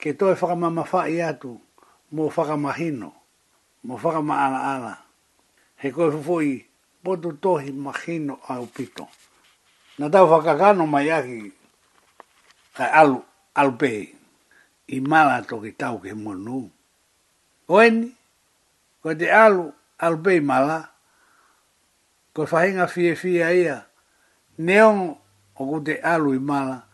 [0.00, 1.52] ke ma whakamama whai atu,
[2.14, 3.10] mō whakamahino,
[3.86, 4.74] mō whakamaala ala.
[4.76, 4.92] ala.
[5.80, 6.48] He koe fufoi,
[7.04, 9.04] potu tohi mahino au pito.
[9.98, 11.40] Nā tau whakakano mai aki,
[12.76, 13.20] kai alu,
[13.58, 13.92] alu pe,
[14.88, 16.58] i mala toki tau ke monu.
[17.68, 18.06] Oeni,
[19.02, 19.66] koe te alu,
[19.98, 20.94] albe mala
[22.34, 23.86] ko fainga fi fi ia
[24.62, 25.18] neon
[25.58, 26.86] o gute alu i mala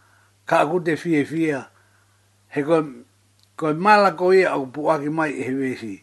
[0.48, 1.52] ka gute fi fi
[2.52, 2.80] he ko
[3.56, 6.00] ko mala ko ia e o pua ki mai he vesi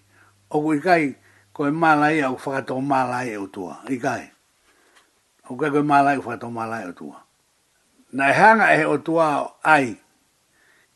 [0.54, 1.18] o ku kai
[1.50, 4.30] ko mala ia o fa to mala ia e o tua i kai
[5.50, 7.18] o ka ko mala ia o fa to mala ia e o tua
[8.14, 9.98] na hanga e o tua ai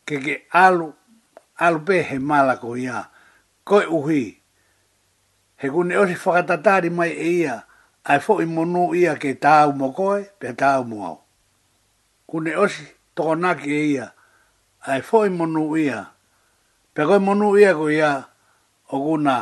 [0.05, 0.93] ke ke alu
[1.57, 3.09] alu he mala ko ia
[3.65, 4.44] ko uhi
[5.65, 7.56] he kune o se whakatatari mai e ia,
[8.10, 11.17] ai fo i monu ia ke tāu mo koe, pe tāu mo au.
[12.30, 12.84] Kune o se
[13.17, 14.06] tokonaki e ia,
[14.89, 15.99] ai fo i monu ia,
[16.93, 18.12] pe koe monu ia ko ia,
[18.93, 19.38] o kuna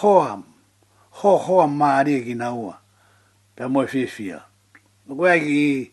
[0.00, 0.40] hoa,
[1.20, 2.74] ho hoa maari e kina ua,
[3.54, 4.42] pe moe fifia.
[5.08, 5.92] O koe aki i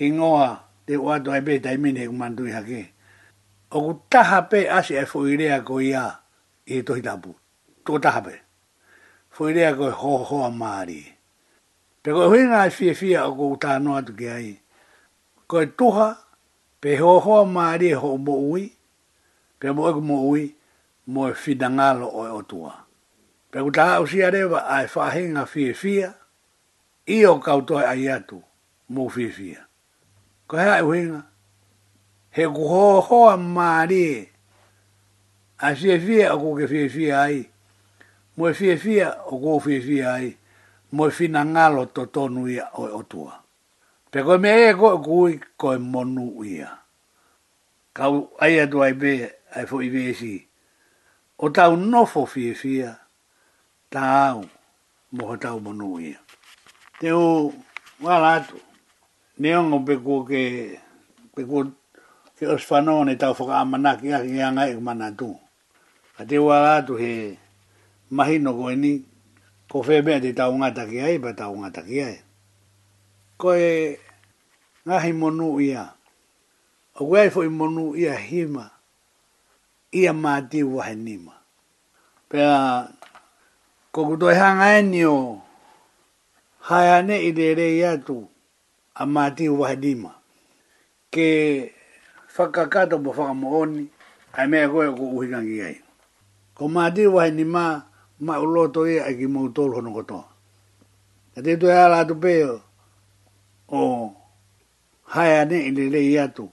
[0.00, 0.46] hingoa
[0.86, 2.86] te wato ai pe taimini he kumandu hake.
[3.72, 4.00] O ku
[4.50, 6.08] pe ase e fo i rea ko ia,
[6.72, 7.34] i e tohi tapu.
[7.84, 7.90] Tō taha pe.
[7.92, 8.45] Tō taha pe
[9.36, 11.02] foi rea goi ho ho a Māori.
[12.02, 14.54] Pe koe hui ngā fia fia o kou tā noa tuke ai.
[15.46, 16.06] Koe tuha,
[16.80, 18.70] pe ho ho a Māori e ho mo ui,
[19.60, 20.46] pe mo eko mo ui,
[21.12, 22.72] mo e whidangalo o e otua.
[23.52, 26.14] Pe kou tā au rewa a e whahe fia fia,
[27.06, 27.36] i o
[27.76, 28.40] ai atu,
[28.88, 29.66] mo fia fia.
[30.48, 31.22] Koe hea e hui ngā,
[32.30, 34.28] he kou ho ho a Māori,
[35.60, 37.44] a fia fia o kou ke fia fia ai,
[38.36, 40.28] mo e fie fia o go fie fie ai
[40.94, 43.32] mo e fina ngalo to tonu ia o o tua
[44.12, 46.68] pe go me e go kui ko e monu ia
[47.96, 49.12] ka u ai a do ai be
[49.56, 50.02] ai fo i be
[51.38, 52.90] o tau nofo fie fie fia
[53.94, 54.44] tau
[55.16, 56.20] mo ho tau monu ia
[57.00, 57.52] te u
[58.04, 58.56] wala tu
[59.40, 59.48] ne
[59.86, 60.42] pe go ke
[61.34, 61.64] pe go
[62.36, 65.32] ke os fanone tau fo ka manaki ia ia ngai e manatu
[66.20, 67.38] ate wala tu he
[68.10, 68.90] mahi no koe ni,
[69.70, 72.16] ko whee mea te tau ngata ai, pa tau ngata ki ai.
[73.40, 73.98] Ko e
[74.86, 75.82] ngahi monu ia,
[76.98, 78.64] o kuei fo i monu ia hima,
[80.00, 81.34] ia mati wahe nima.
[82.30, 82.52] Pea,
[83.92, 85.42] ko kutoi hanga eni o,
[86.70, 88.22] hae ane i re rei atu,
[88.94, 90.10] a mati wahe nima.
[91.12, 91.26] Ke
[92.38, 93.82] whakakato po whakamooni,
[94.36, 95.76] ai mea koe ko uhikangi ai.
[96.56, 97.64] Ko mati wahe nima, ko mati wahe nima,
[98.20, 100.18] ma o lo to e ki mo to lo no ko to
[101.36, 102.54] a te to ala tu pe o
[103.80, 104.12] o
[105.12, 106.46] hai ane i le le i atu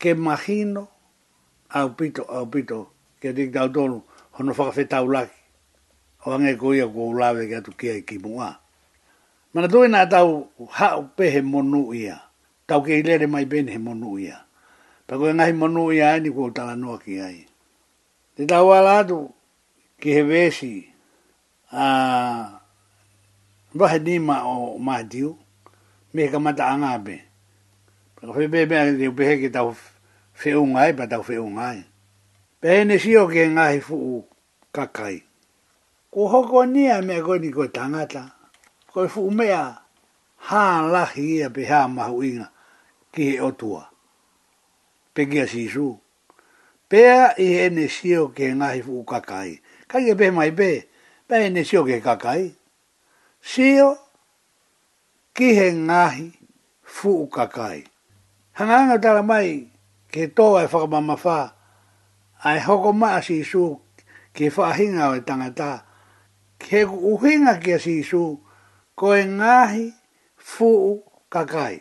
[0.00, 0.82] ke magino
[1.78, 2.78] au pito au pito
[3.20, 3.98] ke dik da to lo
[4.54, 5.38] fa whakawhi tau laki
[6.26, 8.48] o ange ko ia ko ulawe ki atu kia i ki mua
[9.52, 10.28] mana tu e nga tau
[10.78, 12.16] hao pe he monu ia
[12.70, 14.46] tau ke i lere mai ben he monu ia
[15.10, 17.38] pa ko e ngahi monu ia ni ko tala noa ki ai
[18.38, 19.26] te tau ala atu
[20.00, 20.74] ki he vesi
[21.72, 22.60] a
[23.74, 25.34] rohe nima o mātiu,
[26.14, 27.16] me he kamata a ngāpe.
[28.16, 29.74] Pako whi pe mea reu pehe ki tau
[30.40, 31.82] whiunga ai, pa tau whiunga ai.
[32.62, 34.22] Pehe ne si o ke ngāhi fuu
[34.74, 35.18] kakai.
[36.14, 38.24] Ko hoko nia mea koe ni koe tangata,
[38.94, 39.62] koe fuu mea
[40.48, 42.52] hā lahi ia pe hā mahu inga
[43.12, 43.88] ki he otua.
[45.14, 45.96] Pekia sisu.
[46.88, 49.50] Pea i ene sio ke ngahi fuu kakai.
[49.60, 50.84] Pea kai e pe mai pe,
[51.26, 52.52] pe ne sio ke kakai.
[53.40, 53.96] Sio,
[55.34, 56.26] ki he ngahi,
[56.84, 57.84] fu u kakai.
[58.58, 59.64] Hanganga tala mai,
[60.12, 61.38] ke toa e whakamama wha,
[62.44, 63.78] ai hoko maa si su,
[64.36, 65.70] ke whahinga o e tangata,
[66.60, 68.36] ke uhinga ke si su,
[68.94, 69.86] ko e ngahi,
[70.36, 71.00] fu
[71.32, 71.80] kakai.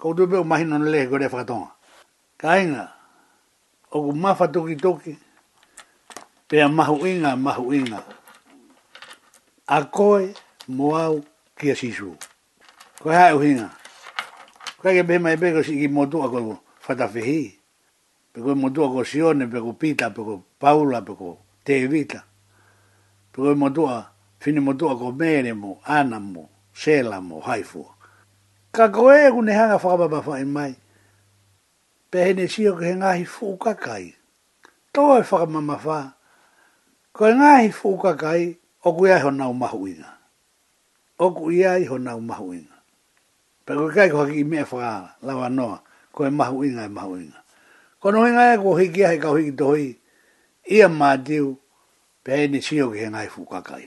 [0.00, 1.70] Ko peo mahinon lehe kore whakatonga.
[2.40, 2.84] Kainga,
[3.92, 5.14] oku mafa toki toki,
[6.52, 8.04] pe a mahu inga, mahu inga.
[9.66, 10.32] A koe
[10.68, 11.22] mo au
[11.56, 12.12] ki a sisu.
[13.02, 13.68] Koe hae uhinga.
[14.80, 17.56] Koe ke pehima e peko si ki motu ako fatawhihi.
[18.34, 22.20] Peko e motu ako sione, peko pita, peko paula, peko tevita.
[23.32, 27.86] Peko e motu a fini motu ako mere mo, ana mo, sela mo, haifu.
[28.76, 30.72] Ka koe e kune hanga whakapapa whae mai.
[32.10, 34.14] Pehene sio ke he ngahi fukakai.
[34.92, 35.80] Toa e whakamama
[37.12, 38.54] Ko e ngāhi fuka kai,
[38.88, 40.12] o iai hona o mahu inga.
[41.20, 42.78] O iai hona o mahu inga.
[43.66, 46.84] Pe ko kai ko haki i mea whaka lawa noa, e ko e mahu inga
[46.88, 47.40] e mahu inga.
[48.00, 49.86] Ko no inga e ko hiki ahi kau hiki tohi,
[50.64, 51.56] ia mātiu,
[52.24, 53.84] pe e ni sio ki e ngāhi fuka kai.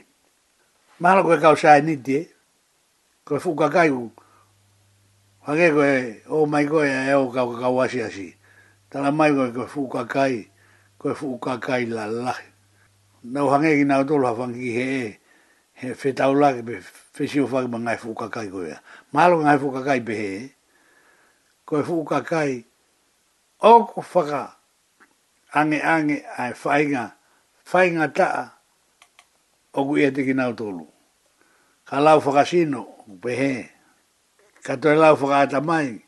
[1.02, 2.24] Mahalo ko e kau sāi niti e,
[3.26, 4.06] ko e fuka kai ku,
[5.46, 5.96] Hake koe,
[6.28, 8.28] oh my god, e o kau kau asi asi.
[8.90, 10.50] Tala mai koe koe fuu kakai,
[10.98, 12.50] koe fuu kakai la lahi
[13.32, 15.18] nau hanga ki na tolo fangi he
[15.74, 16.62] he fe taula ke
[17.14, 18.78] fe si o fangi mangai fuka kai ko ya
[19.12, 20.32] malo ngai fuka kai be he
[21.66, 22.64] ko fuka kai
[23.60, 24.54] o ko faga
[25.58, 27.16] ange ange ai fainga
[27.66, 28.28] fainga ta
[29.74, 30.86] o ku ia ki na tolo
[31.88, 32.86] ka lau faga pe
[33.22, 33.52] be he
[34.62, 35.98] ka to lau faga ta mai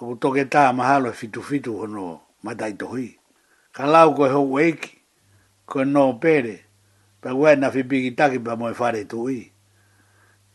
[0.00, 3.18] o toke ta mahalo e fitu fitu hono matai tohi
[3.74, 4.97] ka lau ko ho weki
[5.68, 6.56] ko no pere
[7.20, 9.44] pa wa na fi bigi taki pa mo fare tu i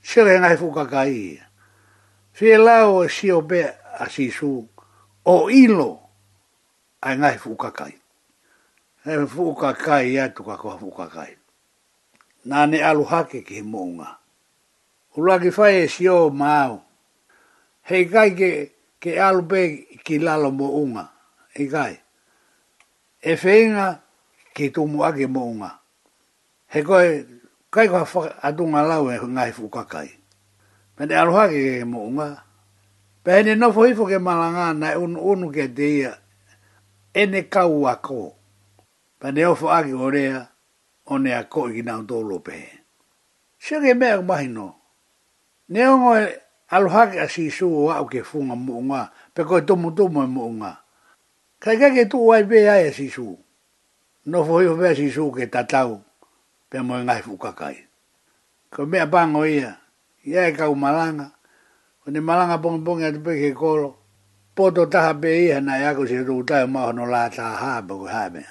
[0.01, 0.85] se le na fu ka
[2.33, 4.57] fi la o e si o be a si su
[5.25, 5.91] o ilo
[7.05, 7.93] a na fu ka kai
[9.05, 11.37] e fu ka kai ya tu ka ko fu ka kai
[12.49, 14.17] na ne alu hake ki mo nga
[15.15, 16.73] u la ki fa e si o ma
[17.85, 18.51] he kai ke
[18.99, 19.61] ke alu be
[20.03, 21.05] ki la lo mo unga
[21.53, 21.93] e kai
[23.21, 24.02] e feinga
[24.53, 25.69] ke tō mu age mō ngā.
[26.69, 27.25] He koe,
[27.73, 30.09] kai koe whaka adunga lau e ngai whukakai.
[30.95, 32.27] Pende aroha ke ke mō ngā.
[33.25, 36.13] Pene nofo hifo ke malanga na e unu unu ke te ia.
[37.13, 38.21] Ene kau a kō.
[39.19, 40.45] Pene ofo age o rea,
[41.05, 42.53] o ne a kō i nā tō lope.
[43.59, 44.73] Sio ke mea kumahino.
[45.69, 46.29] Ne o ngoe
[46.69, 49.01] aroha ke a sisu o au ke funga mō ngā.
[49.33, 50.73] Pe koe tomu tomu e mō ngā.
[51.63, 53.23] Kai kai ke tu wai pe ai a sisu.
[53.25, 53.42] Sio
[54.25, 55.91] no foi o vesi su que tatau
[56.69, 57.77] pe mo ngai fu kakai
[58.73, 59.71] ko me bango ia
[60.31, 61.27] ia e ka malanga
[62.07, 63.89] o ne malanga bon bon e pe ke kolo
[64.55, 67.47] poto ta be ia na ia e ko se ru ta ma no la ta
[67.61, 68.43] ha ba ko ha me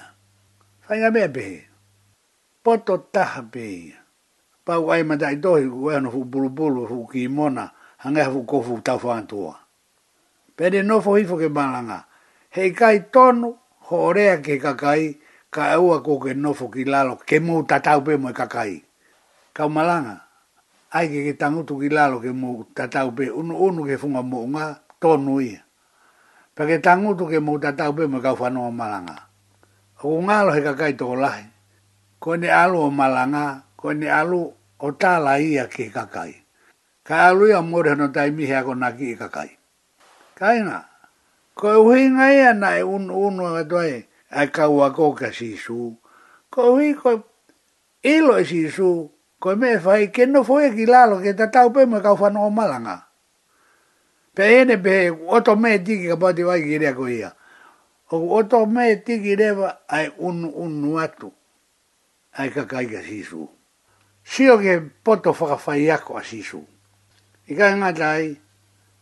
[0.85, 1.45] fai me be
[2.63, 3.67] poto ta be
[4.65, 7.65] pa wai ma dai dohi ko e no fu bulu bulu fu ki mona
[8.03, 9.57] hanga fu ko fu ta fu antua
[10.55, 12.05] pe de no foi fu ke malanga
[12.53, 15.19] he kai tonu Horea ke kakai,
[15.53, 18.73] ka ua ko ke nofo ki lalo ke mo tatau pe mo e kakai.
[19.53, 20.17] Kau malanga,
[20.89, 24.41] ai ke ke tangutu ki lalo ke mou tatau pe, unu unu ke funga mo
[24.49, 25.61] unga tonu ia.
[26.57, 29.29] Pa ke tangutu ke mou tatau pe mo e kau whanua malanga.
[30.03, 31.45] O ngalo he kakai to lahi.
[32.17, 34.41] Ko ene alu o malanga, ko ene alu
[34.81, 36.33] o tala ia ke kakai.
[37.05, 39.49] Ka alu ia mori hano taimi hea kona ki e kakai.
[40.33, 40.81] Kaina,
[41.53, 43.99] ko uhinga ia na e unu unu e toa e
[44.33, 45.97] a kaua koka sisu.
[46.49, 47.21] Ko hui ko
[48.03, 52.15] ilo e sisu, ko me fai keno foe ki lalo ke tatau pe me kau
[52.17, 53.07] whanau malanga.
[54.35, 57.29] Pe ene pe oto me tiki ka pati wai ki rea ko ia.
[58.11, 61.31] O oto me tiki rewa ai unu unu atu.
[62.37, 63.49] Ai ka kaika sisu.
[64.23, 66.61] Sio ke poto whakawhai ako a sisu.
[67.49, 68.39] Ika ngatai,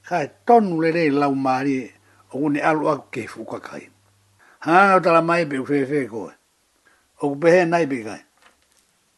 [0.07, 1.91] kai tonu le rei lau maari
[2.33, 3.90] o une alu aku ke fukakai.
[4.61, 6.21] Hanga tala mai pe fe fe ko.
[7.21, 8.21] O ku pehe nai pe kai.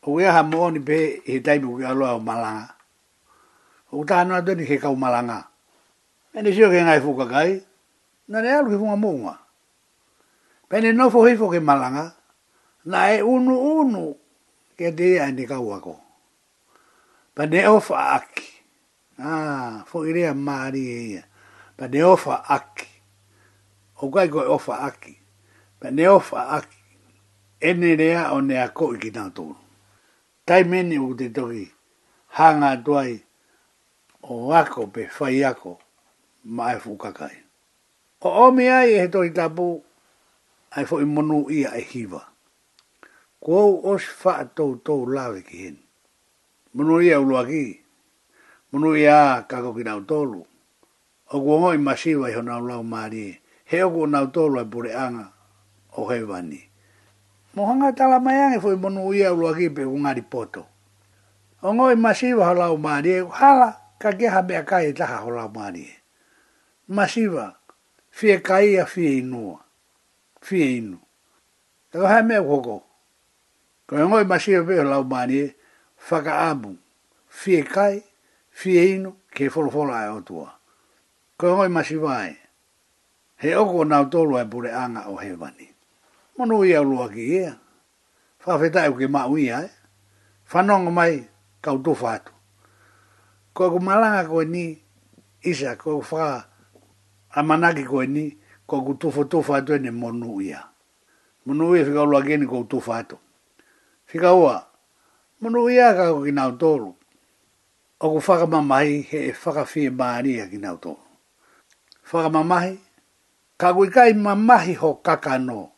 [0.05, 2.65] O ku eha mo ni pe he taipu ki aloa o malanga.
[3.91, 5.37] O ku tahanua tani he kau malanga.
[6.35, 7.51] E ni sio ke ngai fuka kai.
[8.31, 9.35] Na ne alu ki funga mounga.
[10.69, 12.05] Pe ni nofo hifo ke malanga.
[12.91, 14.03] Na e unu unu
[14.79, 15.93] ke te ea ni kau ako.
[17.35, 18.47] Pa ne ofa aki.
[19.19, 21.23] Ah, fo irea maari e ia.
[21.77, 22.87] Pa ne ofa aki.
[24.07, 25.13] O kai koe ofa aki.
[25.84, 26.67] Pa neo fa ak
[27.59, 29.51] ene rea o ne ako i ki tātou.
[30.47, 31.65] Tai mene u te toki
[32.39, 33.17] hanga tuai
[34.31, 35.75] o wako pe fai ako
[36.55, 37.36] ma e fukakai.
[38.23, 39.84] O omi ai e toki tapu
[40.71, 42.21] ai fo i monu ia e hiva.
[43.43, 45.77] Kuo os fa tau tau lawe ki hen.
[46.79, 47.65] Monu ia ulua ki.
[48.71, 50.47] Monu ia kako ki nau tolu.
[51.27, 53.27] O kuo hoi masiwa i hona ulau maari.
[53.67, 55.32] He oku nau tolu ai pure anga
[55.97, 56.69] o hewani.
[57.55, 60.65] Mohanga tala mai ange foi monu ia ulua ki pe unga di poto.
[61.61, 65.49] O masiva hola o maari e hala ka ke habea kai e taha hola o
[65.49, 65.87] maari
[66.89, 67.55] Masiva,
[68.11, 69.59] fie kai a fie inua,
[70.41, 70.99] fie inu.
[71.91, 72.83] Tako e hae mea koko.
[73.87, 75.55] Ko e ngoi masiva pe hala o maari e
[76.09, 76.75] whaka amu,
[77.29, 78.03] fie kai,
[78.51, 80.51] fie inu, ke folofola e tua.
[81.37, 82.35] Ko e ngoi masiva e,
[83.37, 85.72] he oko nautolua e pure anga o hewani
[86.43, 87.51] ono ia lua ki ia.
[88.43, 89.71] Whawhetā eo ke mau ia, e.
[90.51, 91.15] Whanonga mai,
[91.63, 92.33] kau tofa atu.
[93.55, 94.65] Ko ako malanga koe ni,
[95.47, 96.27] isa, ko ako wha,
[97.39, 98.35] amanaki koe ni,
[98.67, 100.59] ko ako tofa tofa atu ene monu ia.
[101.45, 103.17] Monu ia whika ulua kene kau tofa atu.
[104.11, 104.59] Whika ua,
[105.41, 106.91] monu ia ka ako kinau tolu.
[108.03, 110.99] Ako whakamamahi he e whakawhie maaria kinau tolu.
[112.11, 112.75] Whakamamahi,
[113.57, 115.72] ka koe kai mamahi ho kakanoa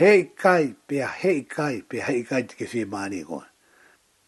[0.00, 3.42] hei kai, pia hei kai, pia hei kai te kefi maani e koe.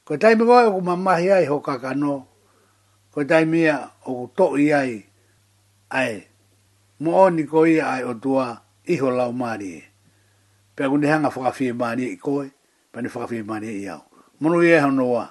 [0.07, 2.13] Koe taimi koe oku mamahi ai ho kakano,
[3.13, 3.77] koe taimi ia
[4.09, 4.93] oku toi ai,
[6.01, 6.13] ai,
[7.03, 8.45] mo oni koe ia ai o tua
[8.93, 9.33] iho lau e.
[9.33, 9.83] E maani e.
[10.77, 12.47] Pia kundi hanga whakafi maani i koe,
[12.93, 14.03] pani whakafi maani i au.
[14.41, 15.25] Mono ia hau noa,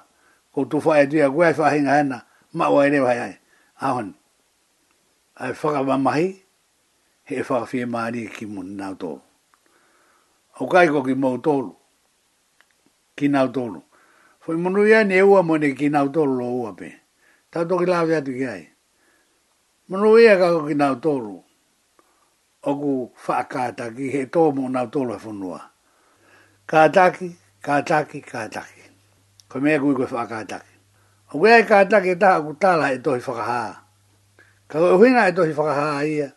[0.54, 2.18] koe tu whae tia koe ai whahinga hana,
[2.54, 3.34] maua ere wai ai,
[3.86, 4.10] ahon.
[5.42, 6.28] Ai whakamamahi,
[7.28, 9.20] hei whakafi maani ki mun nao tōu
[10.62, 11.74] o kai ko ki mou tolu,
[13.18, 13.82] ki nau tolu.
[14.41, 16.89] Fui munu ia ni ua mo ni ki nau tolu lo ua pe.
[17.51, 18.64] Tau toki lau te atu ki ai.
[19.89, 21.36] Munu ia kako ki nau tolu,
[22.70, 22.91] o ku
[23.95, 25.59] ki he tō mo nau tolu e funua.
[26.70, 27.28] Kātaki,
[27.66, 28.84] kātaki, kātaki.
[29.49, 30.74] Ko mea kui koe whaakataki.
[31.34, 33.64] O kui ai kātaki e taha ku tala e tohi whakaha.
[34.70, 36.30] Kako e huinga e tohi whakaha ia.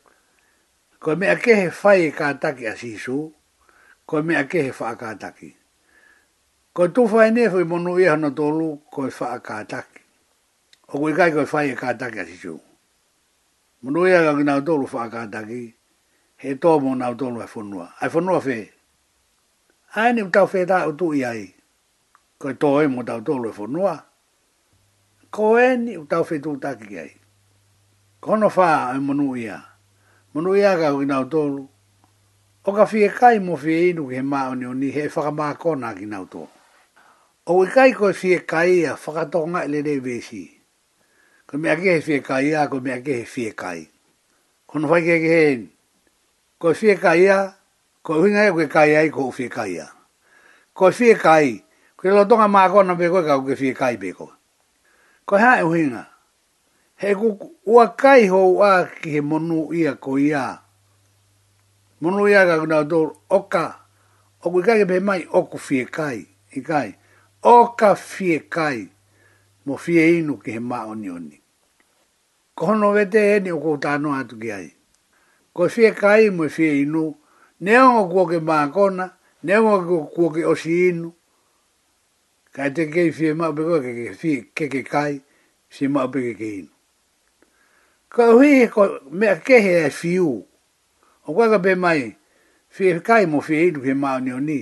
[0.99, 3.31] Ko mea kehe whai e kātaki a sisuu
[4.07, 5.55] ko mea ke he whaakātaki.
[6.73, 10.03] Ko tu whae ne whai monu i hana tōlu ko e whaakātaki.
[10.93, 12.59] O kui kai ko e whai e kātaki ati tū.
[13.83, 15.63] Monu i hana kina tōlu whaakātaki,
[16.37, 17.91] he tō mo nā tōlu e whunua.
[18.01, 18.59] Ai e whunua whē.
[19.95, 21.47] Ai e ni mtau whē tā utu i ai.
[22.39, 23.97] Ko e tō e mo tau tōlu e whunua.
[25.31, 27.13] Ko e ni mtau whē tūtaki ai.
[28.21, 29.71] Kono whā ai e monu i hana.
[30.35, 31.69] Monu i hana kina tōlu
[32.67, 35.93] O ka fie kai mo fie inu ke he mao ni o ni kona whakamakona
[35.99, 36.25] ki nau
[37.47, 40.43] O i kai koe fie kai a whakatonga i e lere vesi.
[41.47, 43.85] Ko mea ke he fie kai a, ko mea ke he fie kai.
[44.67, 45.69] Ko no whaike ke he
[46.59, 47.53] ko Ko fie kai a,
[48.03, 49.89] ko huinga e koe kai ai ko fie kai a.
[50.73, 51.61] Ko fie kai,
[51.97, 54.33] ko i lotonga makona pe koe ka koe fie kai pe koe.
[55.27, 56.07] Ko e huinga.
[56.97, 57.37] He ku
[57.67, 60.49] ua kai ho ua ki he monu ia ko ia.
[60.49, 60.64] ia
[62.05, 62.99] mono ia ga na do
[63.39, 63.65] oka
[64.45, 66.19] o ga kai be mai o ku fie kai
[66.53, 66.89] i kai
[67.43, 68.81] o ka fie kai
[69.67, 71.37] mo fie inu ke ma oni oni
[72.59, 74.69] ko no vete ni o ta no atu ki ai
[75.57, 77.05] ko fie kai mo fie inu
[77.65, 79.07] ne o ku ke ma kona
[79.47, 81.09] ne o ku ke o si inu
[82.55, 85.13] ka te ke fie ma be ko ke fie ke ke kai
[85.75, 86.73] si ma be ke inu
[88.13, 88.83] ko hui ko
[89.19, 90.45] me ke he fiu
[91.25, 92.03] O kua ka mai,
[92.75, 93.93] fi e kai mo whi e iru he
[94.27, 94.61] ni o ni.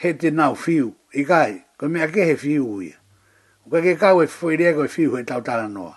[0.00, 2.96] He te nau fiu, i kai, ko mea ke he whiu uia.
[3.66, 5.94] O kua ke kau e fwoi rea koe whiu he tau tāra noa.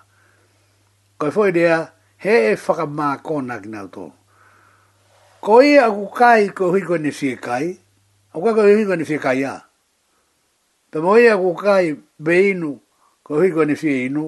[1.19, 1.77] Koe fwoi rea,
[2.23, 4.05] he e whakamā kona ki nau tō.
[5.43, 7.65] Ko i a ku kai ko hui koe ne whie kai,
[8.35, 9.55] o kua koe hui koe ne whie kai a.
[10.91, 11.85] Pa mo i a ku kai
[12.25, 12.71] be inu,
[13.25, 14.25] ko hui koe ne whie inu,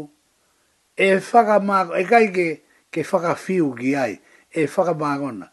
[1.06, 2.48] e whakamā, e kai ke,
[2.92, 3.02] ke
[3.46, 4.20] fiu ki ai
[4.52, 5.50] e whakamākona.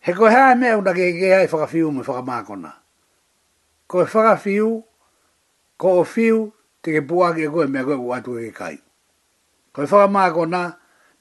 [0.00, 2.72] He ko hea e mea una ke ke e whakawhiu me whakamākona.
[3.86, 4.82] Ko e whakawhiu,
[5.78, 8.78] ko o whiu, te ke pua ke koe mea koe kua tue ke kai.
[9.72, 10.64] Ko e whakamākona,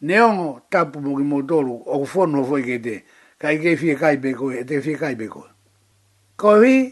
[0.02, 2.98] neongo tapu mo ki motoru o ku whono ho fwoi ke te,
[3.40, 5.48] ka i ke fie kai pe e te fie kai pe koe.
[6.38, 6.90] Ko hi,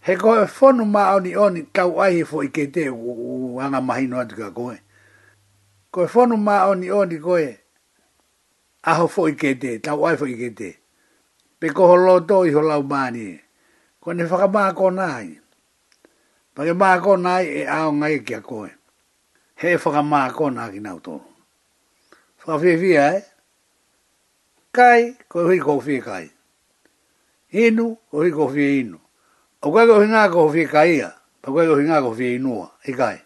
[0.00, 3.80] he ko e whono ma oni oni tau ai e fwoi ke te u anga
[3.80, 4.76] mahino atu ka koe.
[5.90, 7.61] Ko e whono ma oni oni koe,
[8.82, 10.74] aho fo i kete, tau ai fo i kete.
[11.58, 13.38] Pe koho loto i ho lau mani,
[14.00, 15.28] ko ne whakamako nai.
[16.56, 18.70] Whakamako nai e ao ngai kia koe.
[19.54, 21.14] He whakamako nai ki nau to.
[21.18, 21.28] tono.
[22.42, 23.22] Whakawhiwhia e,
[24.74, 26.26] kai ko hui ko hui kai.
[27.52, 28.98] Inu ko hui ko hui inu.
[29.62, 31.12] O kai ko hui ngā ko hui kai ia,
[31.42, 33.18] pa kai ko hui ngā ko hui inua, i e kai.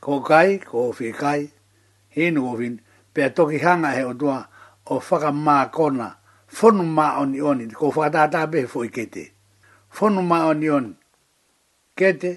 [0.00, 1.48] Ko kai ko hui kai,
[2.16, 2.68] inu ko hui,
[3.14, 4.49] pia toki hanga he o tuaa,
[4.90, 6.08] o whaka mā kona,
[6.60, 9.24] whonu mā oni oni, ko whakatātā pehe fo i kete.
[9.98, 10.92] Whonu mā oni oni,
[11.98, 12.32] kete,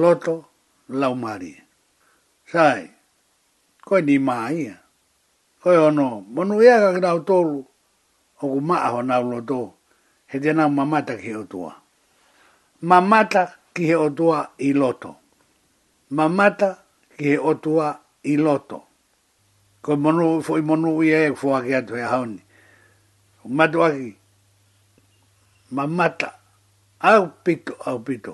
[0.00, 0.34] loto,
[0.98, 1.54] laumari.
[2.52, 2.82] Sai,
[3.84, 4.76] koe ni mai ia.
[5.64, 7.56] ono, monu ia ka kina utolu,
[8.42, 9.72] o ku mā aho nā uloto,
[10.30, 11.72] he te nā mamata ki o tua.
[12.82, 13.42] Mamata
[13.74, 15.14] ki he o tua i loto.
[16.10, 16.68] Mamata
[17.16, 18.89] ki he o tua i loto
[19.80, 22.38] ko mono fo i mono i e fo ake atu e haoni.
[23.44, 24.08] O matu aki,
[25.74, 26.28] ma mata,
[27.10, 28.32] au pito, au pito.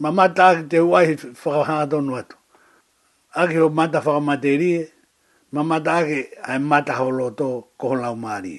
[0.00, 1.08] Ma mata aki te uai
[1.42, 2.36] whakahanga tonu atu.
[3.40, 4.80] Aki o mata whakamaterie,
[5.54, 6.18] ma mata aki
[6.50, 8.54] ai mata holoto kohonlau maari.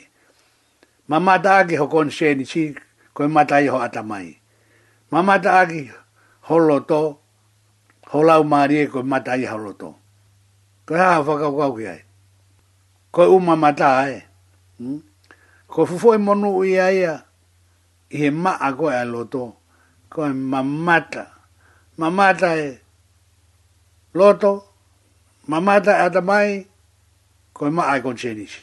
[1.10, 2.62] Ma mata aki ho konseni si,
[3.14, 4.28] ko i mata i ho atamai.
[5.12, 5.82] Ma mata aki
[6.52, 7.00] holoto,
[8.12, 9.94] holau maari e ko i mata i holoto.
[10.90, 12.02] Ko ha fa ka ka ki ai.
[13.14, 14.16] Ko e u ma mata ai.
[14.82, 14.98] Hmm?
[15.72, 17.16] Ko fu fo e mo nu ia ia.
[18.14, 19.42] I he ma a ko a loto.
[20.12, 21.24] Ko e, e ma mata.
[22.02, 22.68] Ma mata e.
[24.20, 24.52] Loto.
[25.50, 26.50] Ma mata e ata mai.
[27.56, 28.62] Ko e ma a kon chenishi.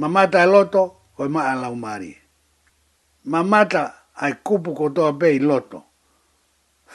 [0.00, 0.82] Ma mata e loto.
[1.16, 2.12] Ko e ma a lau mari.
[3.30, 3.82] Ma mata
[4.22, 5.78] ai kupu kotoa pei loto.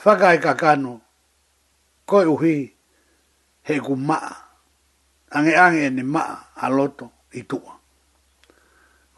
[0.03, 0.93] Whakai ka kano,
[2.09, 2.55] koi uhi,
[3.71, 4.31] he ku maa.
[5.31, 7.73] Ange ange ni maa a loto i tua.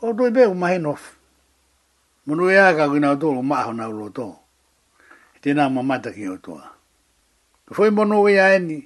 [0.06, 1.10] O tui pe ku mahi nofu.
[2.26, 4.26] Munu ea ka kui nao tolu maa hona ulo to.
[5.36, 6.64] E tēnā ma mata ki o tua.
[7.74, 8.78] Fui e munu ea eni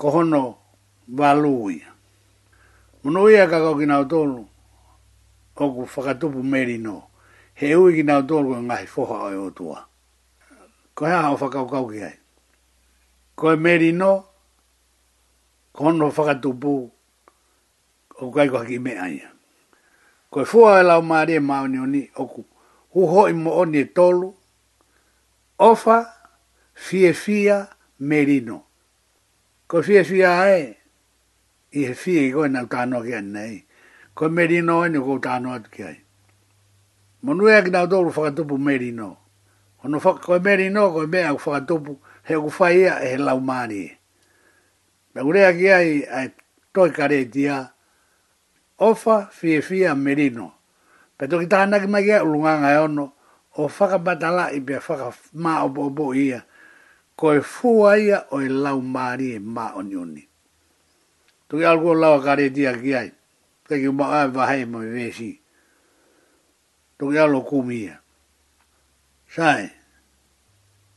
[0.00, 0.40] kohono
[1.08, 1.82] valui.
[3.02, 4.46] Munu ea ka kui nao tolu
[5.54, 7.10] o whakatupu meri no.
[7.54, 9.80] He ui ki nao tolu ko ngahi foha o e o tua.
[10.94, 12.18] Ko hea hao whakau kau ki hai.
[13.36, 14.24] Ko e meri no,
[15.76, 16.72] kono whakatupu
[18.22, 19.28] o kai ko haki mea ia.
[20.30, 21.78] Ko e fua e lau maare mao ni
[22.22, 22.40] oku,
[22.94, 24.28] huho i mo oni e tolu,
[25.68, 25.96] ofa
[26.84, 27.56] fie fia
[28.08, 28.56] merino.
[29.68, 30.62] Ko fie fia ae,
[31.72, 33.54] i he fie i koe nau tano ki ane nei,
[34.16, 35.96] ko merino e ni koe tano atu ki ae.
[37.22, 39.08] Monu ea ki nau tolu whakatupu merino,
[39.84, 41.92] ono whaka koe merino koe mea u whakatupu,
[42.28, 43.96] he u whaia e he lau maare ia.
[45.14, 46.28] Me urea ki ai, ai
[46.72, 47.66] toi kare dia,
[48.78, 50.52] ofa fie fia merino.
[51.16, 53.06] Pe toki taha naki mai kia ulunganga e ono,
[53.56, 56.40] o whaka batala i pia whaka mā o ia,
[57.18, 60.24] ko e fua ia o e lau maari e mā o nioni.
[61.48, 63.12] Toki alko lau a kare dia ki ai,
[63.68, 65.32] teki mā ai vahai e mo i vesi.
[66.98, 68.00] Toki alo kumi ia.
[69.28, 69.60] Sae.
[69.60, 69.81] Sae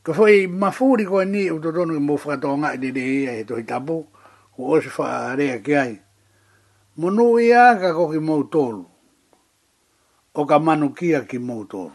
[0.06, 3.44] ko foi mafuri ko ni u do donu mo fa do nga de de e
[3.44, 4.06] to tabu
[4.54, 5.98] ko os fa re ke ai
[7.02, 8.86] mo nu ia ka ko ki motor
[10.30, 11.90] o ka manu ki a ki motor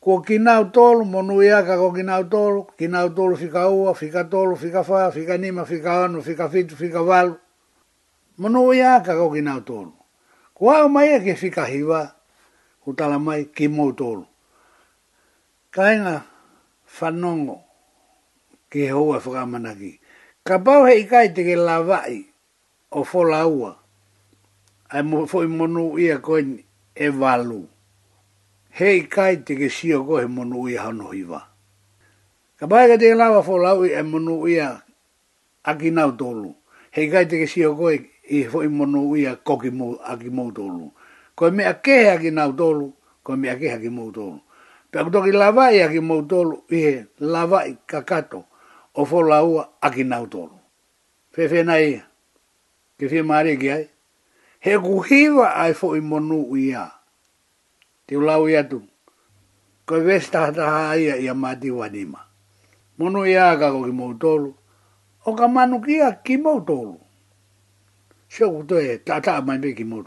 [0.00, 3.36] ko ki na utol mo nu ia ka ko ki na utol ki na utol
[3.36, 7.36] fika u fika tolu fika fa fika ni ma fika anu fika fitu fika val
[8.40, 9.92] mo nu ia ka ko ki na utol
[10.56, 12.16] ko a mai e ke fika hiva
[12.80, 14.24] ko tala mai ki motor
[15.68, 16.29] kainga
[16.90, 17.56] fanongo
[18.70, 19.92] ke hoa whakamanaki.
[20.44, 21.54] Ka pau he ikai te ke
[21.86, 22.26] vai
[22.90, 23.70] o whola ua.
[24.90, 26.64] Ai mo fwoi monu ia koin
[26.94, 27.68] e walu.
[28.78, 31.40] Hei kai te ke sio ko he monu ia hano hiwa.
[32.58, 34.82] Ka pau hei te lawa whola ui e monu ia
[35.62, 36.50] aki nau tolu.
[36.90, 37.98] Hei kai te ke sio ko he
[38.30, 40.86] i fwoi monu ia koki mo aki mou tolu.
[41.38, 42.86] Koe mea kehe aki nau tolu,
[43.24, 44.38] koe mea kehe aki mou tolu.
[44.90, 48.44] Pea kuto ki lavai aki mou tolu, ihe lawai kakato,
[48.94, 50.48] o fo laua aki nau Fefe
[51.32, 52.02] Fe fe nai,
[52.98, 53.88] ke fie maare ki ai,
[54.58, 56.90] he kuhiwa ai fo i monu uia,
[58.06, 58.82] ti ulau i atu,
[59.86, 62.18] koe ves tahta haia i amati wanima.
[62.98, 64.54] Monu ia kako ki mou tolu,
[65.26, 66.98] o ka manu kia ki mou tolu.
[68.38, 70.02] kuto e, tata mai pe ki mou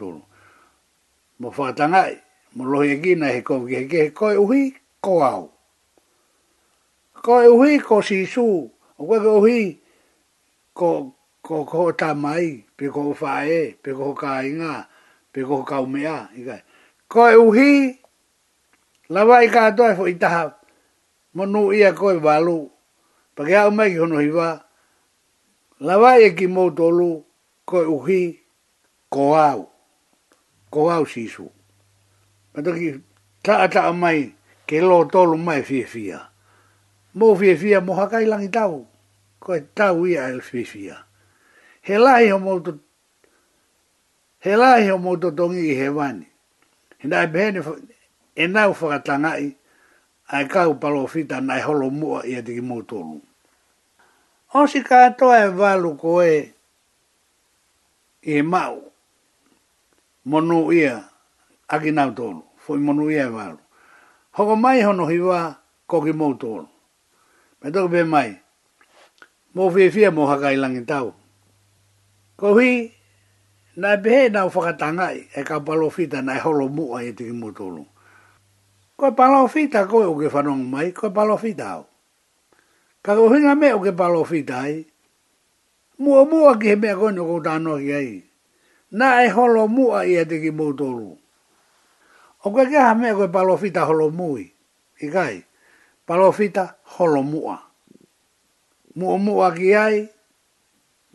[1.39, 2.22] Mo fatangai,
[2.55, 4.63] mo lohi e gina he kou ki he koe uhi
[5.01, 5.43] ko au.
[7.23, 8.45] Koe uhi ko si su,
[8.99, 9.59] o koe uhi
[10.73, 10.89] ko
[11.41, 14.87] ko ko ta mai, pe ko fa e, pe ko ka inga,
[15.33, 16.29] pe ko ka umea.
[17.07, 17.71] Koe uhi,
[19.09, 20.53] la vai ka atoa e fo itaha,
[21.33, 22.69] mo nu ia koe walu,
[23.35, 24.49] pa ke au mai ki hono hiwa,
[25.89, 27.17] la vai e ki mou tolu,
[27.65, 28.21] koe uhi
[29.09, 29.67] ko au,
[30.69, 31.49] ko au si su
[32.61, 32.93] toki
[33.45, 34.35] taa taa mai
[34.67, 36.29] ke lo tolu mai fie fia.
[37.17, 38.85] Mo fie fia mo hakai langi tau.
[39.39, 40.97] Ko e tau ia el fie fia.
[41.81, 42.79] He lai ho mouto
[44.39, 46.27] he lai ho mouto tongi i he wani.
[46.99, 47.59] He nai pehene
[48.35, 49.55] e nau whakatangai
[50.31, 53.21] ai kau palo fita nai holo mua ia tiki mouto
[54.53, 56.53] O si katoa e walu ko e
[58.21, 58.85] i mau.
[60.25, 60.71] Monu ia.
[60.71, 61.12] Monu ia
[61.73, 63.57] aki nau tōnu, fōi monu ia e wāru.
[64.37, 65.39] Hoko mai hono hi wā,
[65.89, 66.67] koki mou tōnu.
[67.63, 68.29] Me toki pē mai,
[69.55, 71.13] mō fie fie mō haka i langi tau.
[72.37, 72.91] Ko hi,
[73.79, 77.31] nā e pehe nau whakatangai, e ka palo fita nā e holo mua i tiki
[77.33, 77.85] mou tōnu.
[78.99, 81.85] Ko e palo fita koe uke whanongu mai, ko e palo fita au.
[83.03, 84.83] Ka ko hinga me uke palo fita ai,
[86.03, 88.13] mua mua ki he mea koe nukou tānoa ki ai.
[88.93, 91.15] Nā e holo mua i tiki mou tōnu.
[92.45, 94.15] O koe kia hame koe palofita holomui.
[94.17, 94.53] mui.
[95.05, 95.45] Ikai.
[96.07, 96.63] Palofita
[96.95, 97.55] holomua.
[98.95, 99.17] mua.
[99.17, 100.09] Mua ki ai.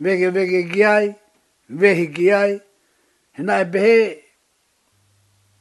[0.01, 1.15] Vege vege ki ai.
[1.79, 2.61] Vehi ki ai.
[3.37, 4.23] Hina e behe.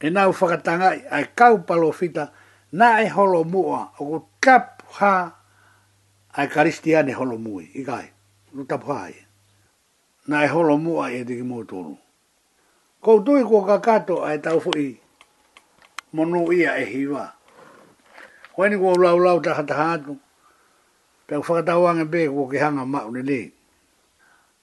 [0.07, 1.05] E nau whakatangai.
[1.11, 2.25] Ai kau palofita.
[2.73, 3.93] Na e holomua.
[4.01, 5.35] O ko tap ha.
[6.33, 7.64] Ai karistiane holo mui.
[7.75, 8.09] Ikai.
[8.55, 9.14] Ru tap ha ai.
[10.29, 11.97] Na e holo mua e diki mōtoro.
[13.85, 15.01] kakato ai tau fuii
[16.12, 17.32] mono ia e hiwa.
[18.54, 20.16] Hoi ni kua lau lau taha taha atu,
[21.26, 23.40] peo whakata wange be kua ke hanga mao ni li.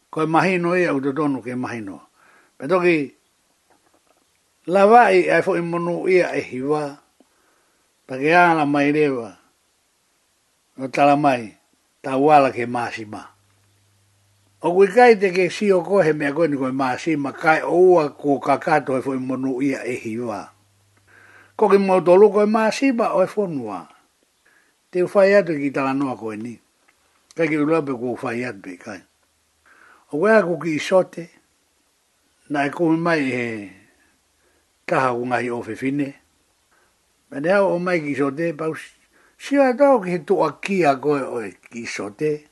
[0.10, 2.02] Koe mahino ia u tonu ke mahino.
[2.58, 3.14] Pe toki,
[4.68, 6.98] lawai ai fo i mono ia e hiwa,
[8.08, 9.38] pa ke ala mai rewa,
[10.78, 11.56] no tala mai,
[12.02, 13.32] ta wala ke maasima.
[14.66, 18.10] O kui kai te ke si o kohe mea koe ni koe maasima, kai oua
[18.12, 20.55] kua kakato e fo i mono ia e hiwa
[21.56, 23.88] ko ke mo dolo ko ma si ba o fo nua
[24.92, 26.60] te fa ya de ki tala no ko ni
[27.36, 29.00] ka ki lo be ko fa ya be kai
[30.12, 31.32] o wa ko ki sote
[32.52, 33.44] na e ko mai e
[34.84, 36.12] ka ha un ai o fe fine
[37.32, 38.68] me ne o mai ki sote pa
[39.40, 42.52] si a do ki to aki a ko o e ki sote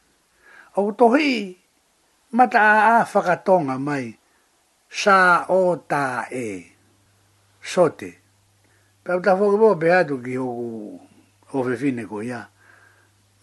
[0.80, 1.52] o to hi
[2.40, 3.36] mata a fa ka
[3.76, 4.16] mai
[4.88, 6.72] sa o ta e
[7.60, 8.23] sote
[9.06, 10.48] Pau ta fo bo be atu ki o
[11.52, 12.40] o fe fine ko ya.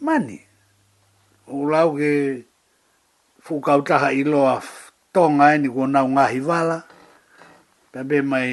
[0.05, 0.39] Mani.
[1.55, 2.41] O lau ke
[3.45, 6.79] fu ka ta ha i lo af tonga e ni ko na un ahi vala.
[7.93, 8.51] Pa be mai.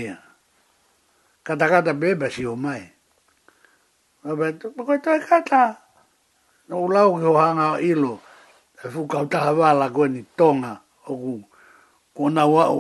[1.48, 2.84] Kata kata be ba si o mai.
[4.22, 5.62] Pa be to ko ta kata.
[6.76, 8.20] O lau ke o hanga i lo
[8.94, 10.74] fu e ka ta vala ko ni tonga
[11.08, 11.34] o ku.
[12.14, 12.80] Ko na wa o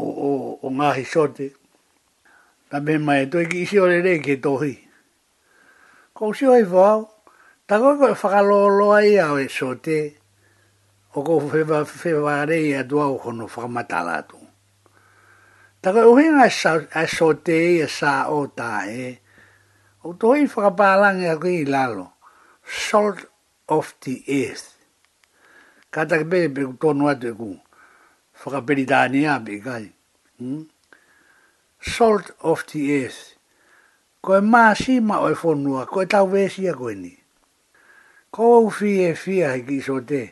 [0.59, 1.47] o ngahi sote.
[1.53, 1.66] Pa
[2.69, 4.75] Ta me mai to ki si ore re ke tohi.
[6.11, 6.99] Ko si oi e vao,
[7.65, 9.99] ta ko ko faka lo lo ai a we so te.
[11.15, 14.19] O ko fe va fe va re ia tu au ko no faka mata la
[14.27, 14.35] tu.
[15.79, 16.53] Ta ko ohe nga e
[16.99, 19.15] a e so te ia sa o ta e.
[20.03, 22.11] O tohi faka pa lang ia ki lalo.
[22.67, 23.23] Salt
[23.71, 24.75] of the earth.
[25.87, 27.55] Kata ke pe pe ku tonu atu e ku.
[28.35, 29.87] Faka peritania pe kai.
[30.35, 30.67] Hmm?
[31.79, 33.35] salt of the earth.
[34.21, 37.13] Ko e maa si maa oi whonua, ko e tau vesi a koe ni.
[38.31, 40.23] Ko au fi e fi a hiki iso te,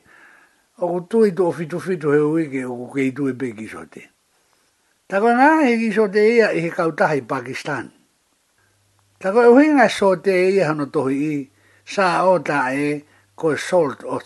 [0.80, 3.86] o ku tui tu o fitu fitu he uike o ku kei tui pe kiso
[3.88, 4.08] te.
[5.08, 7.92] Ta ko ngā hiki iso te ia i he kautahi Pakistan.
[9.20, 11.38] Ta ko e uhinga so te ia hano tohi i,
[11.86, 13.06] sa o ta e
[13.38, 14.24] ko e salt of,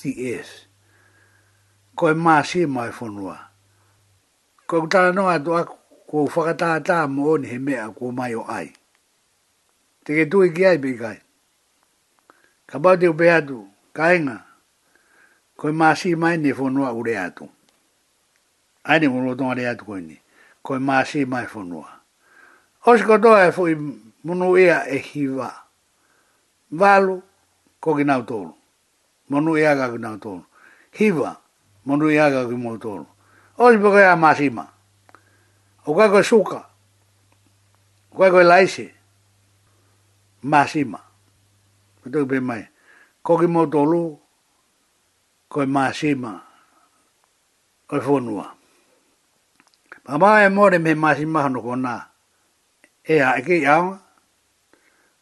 [0.00, 0.64] the earth.
[1.96, 3.36] Ko e maa si maa e whonua.
[4.70, 5.79] Ko e kutala noa tu aku
[6.10, 8.72] ko whakatā tā mo oni he mea kua mai o ai.
[10.04, 11.14] Te ke tui ki ai pe kai.
[12.66, 13.58] Ka pau te upe atu,
[13.96, 14.34] ka inga,
[15.56, 17.46] koe māsi mai ne whanua ure atu.
[18.84, 20.16] Ai ne mono tonga re atu koe ni,
[20.62, 22.00] koe māsi mai whanua.
[22.86, 23.74] Osi kotoa e fui
[24.24, 25.52] munu ea e hiwa.
[26.80, 27.20] Walu,
[27.80, 28.50] ko ki nau tōru.
[29.30, 30.42] Munu ea ka ki nau tōru.
[30.90, 31.36] Hiwa,
[31.86, 33.06] munu ea ka ki mau tōru.
[33.58, 34.66] Osi pokoe a māsi mai
[35.86, 36.60] o kai koe suka,
[38.14, 38.92] o kai koe laise,
[40.44, 40.98] masima.
[42.04, 42.62] Kato pe mai,
[43.22, 44.02] koki motolu,
[45.52, 46.32] koe masima,
[47.88, 48.46] koe fonua.
[50.08, 51.94] Mama e more me masima hano ko nā,
[53.06, 53.98] e a eke i aonga,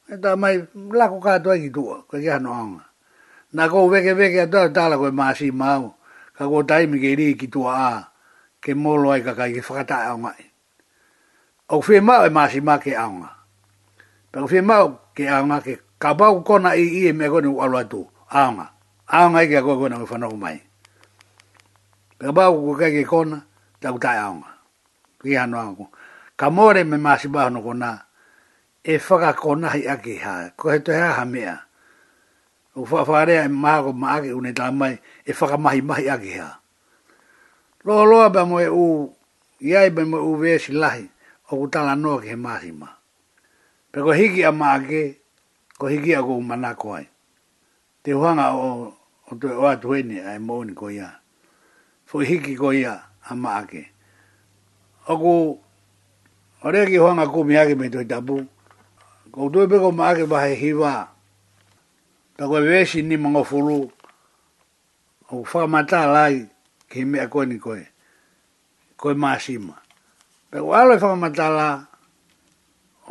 [0.09, 2.85] e tā mai lako kātua ki tua, koe ki hano aonga.
[3.55, 5.91] Nā kou veke veke atua tāla koe masima au,
[6.37, 7.91] ka kou taimi ke ri ki tua a,
[8.63, 10.48] ke molo ai kakai ki whakata aonga e
[11.69, 13.29] au fe mau e maasi ma ke aonga.
[14.33, 14.85] Pe au fe mau
[15.17, 18.01] ke aonga ke kabau kona i i e me kone ualu atu,
[18.39, 18.67] aonga.
[19.17, 20.57] Aonga ike a koe kona ufana e umai.
[22.19, 23.39] Pe kabau kua kai ke kona,
[23.83, 24.49] ta utai aonga.
[25.21, 25.85] Ki hano aonga.
[26.41, 27.91] Ka more me maasi ma hano kona,
[28.85, 31.55] e whaka kona hi aki ha, ko he te ha mea.
[32.79, 34.95] U whaarea e maa ko maa ke unetā mai,
[35.27, 36.49] e whaka mahi mahi aki ha.
[37.85, 39.09] Loa loa ba moe u,
[39.61, 41.11] iai ba moe u vesi lahi
[41.51, 42.89] o ku tala noa ke he mahima.
[43.93, 45.03] Pe ko hiki a maake,
[45.79, 47.09] ko hiki a ko umana koe.
[48.05, 48.69] Te huanga o,
[49.31, 51.09] o tue oa tuene a mouni ko ia.
[52.07, 52.95] Fu hiki ko ia
[53.31, 53.83] a maake.
[55.09, 55.33] O ku,
[56.63, 58.45] o reki huanga ku miake me tui tabu,
[59.33, 60.93] ko tue peko maake bahe hiwa,
[62.37, 63.83] pe ko e ni mga furu,
[65.33, 66.47] o ku whakamata lai
[66.89, 67.89] ke mea koe ni koe,
[68.97, 69.73] koe maasima.
[69.75, 69.88] Koe
[70.51, 71.69] Pe o alo e whamatala,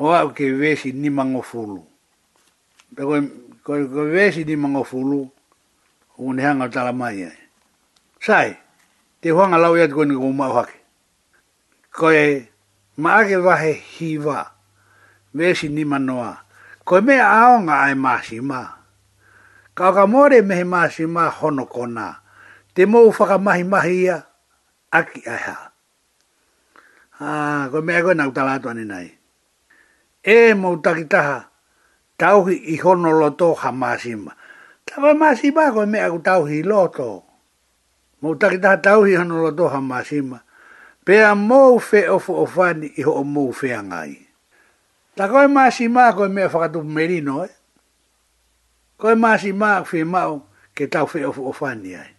[0.03, 1.81] o au ke wesi ni mango fulu.
[2.95, 3.13] Pe o
[3.61, 5.21] koe ke ni mango fulu,
[6.17, 7.37] o ne hanga tala mai ai.
[8.25, 8.49] Sai,
[9.21, 10.77] te huanga lau iat koe ni kou mau hake.
[11.97, 12.47] Koe
[12.97, 14.37] maake wahe hiwa,
[15.37, 16.41] wesi ni manoa.
[16.87, 18.81] Koe me aonga ai maasi maa.
[19.77, 22.05] Kau ka more mehe maasi maa hono kona.
[22.73, 24.17] Te mou whakamahi mahi ia,
[24.91, 25.69] aki ai haa.
[27.17, 29.09] Ah, ko mea koe nau talatua ni nai.
[30.21, 31.49] E mou takitaha,
[32.17, 34.35] tauhi i hono loto ha maasima.
[34.85, 37.23] Tawa maasima ko mea ku tauhi i loto.
[38.21, 40.37] Mou takitaha tauhi i hono loto ha maasima.
[41.05, 44.13] Pea mou fe ofu ofani i ho mou fe angai.
[45.17, 47.49] Ta koe maasima ko mea whakatupu merino e.
[49.01, 50.41] Koe maasima ku fi mau
[50.77, 52.13] ke tau fe ofu ofani ai.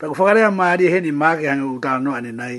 [0.00, 2.56] Ta ku whakarea maari he ni hangi u tala noa ni nai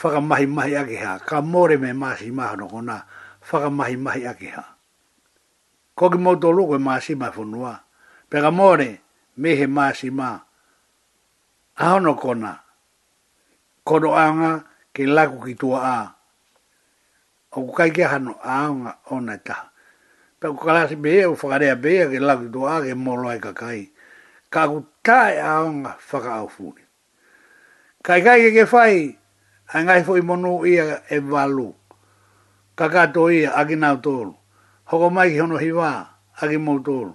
[0.00, 3.02] whaka mahi mahi ake ha, ka more me maasi maha no kona,
[3.50, 4.64] whaka mahi mahi ake ha.
[5.96, 7.82] Ko ki mouto loko e maasi maha
[8.30, 8.98] pe ka more
[9.36, 10.44] me he maasi maha,
[11.78, 12.60] aho no kona,
[13.86, 16.14] kono aonga ke laku ki tua a.
[17.56, 19.70] O kukai ke hano aanga ona e ta.
[20.38, 23.90] Pe kukalasi bea, u whakarea bea ke laku ki tua a ke molo ai kakai.
[24.52, 26.84] Ka kutai aanga whaka au fune.
[28.04, 29.16] Kai ke ke whai,
[29.76, 31.74] ngai foi monu ia e valu.
[32.76, 34.32] Kaka to ia agi nau tōru.
[34.88, 36.08] Hoko mai ki hono hiwa
[36.40, 37.12] agi mou tōru.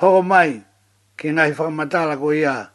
[0.00, 0.62] Hoko mai
[1.18, 2.70] ki ngai whakamatala ko ia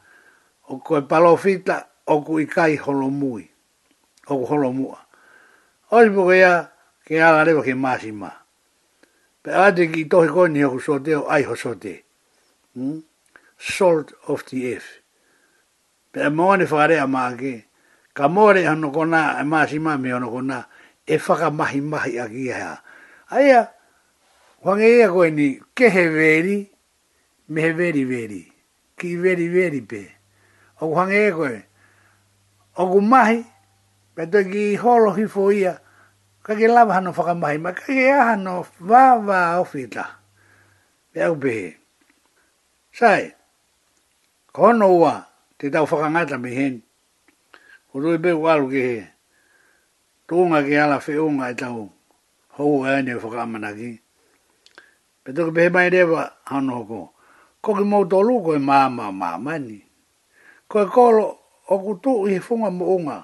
[0.70, 3.46] o koe palofita o ku ikai holomui.
[4.28, 4.98] O ku holomua.
[5.92, 6.54] Oli puka ia
[7.06, 8.32] ki ala rewa ki maasi ma.
[9.46, 12.04] Pe ate ki tohe koe ni hoku sote o aiho sote.
[12.74, 13.00] Hmm?
[13.58, 15.00] Salt of the earth.
[16.12, 17.70] Pe a moane whakarea maa ke
[18.16, 20.64] ka more ano kona masi mami ano kona
[21.04, 22.74] e faka e mahi mahi a ha
[23.36, 23.62] aia
[24.64, 26.58] wange ia koe ni ke he veri
[27.52, 28.42] me he veri veri
[28.96, 30.04] ki veri veri pe
[30.80, 31.60] o wange ia
[32.80, 33.44] o ku mahi
[34.16, 35.76] pe to ki holo hi fo ia
[36.40, 40.06] ka ke lava hano faka mahi ma ka ke aha no va va ofita fita
[41.12, 41.54] pe au pe
[42.96, 43.36] sai
[44.56, 45.20] kono ua
[45.60, 46.76] te tau whakangata mi hen
[47.96, 48.98] O roi beu alu ke he.
[50.28, 50.34] ke
[50.84, 51.88] ala whi onga i e tau.
[52.58, 53.90] Hou e ane whakamana ki.
[55.24, 57.00] Pe toki pehe mai rewa hano hoko.
[57.64, 59.80] Ko ki mou tō lūko e māma māma ni.
[60.68, 61.26] Ko e kolo
[61.72, 63.18] o ku tū i whunga mo onga.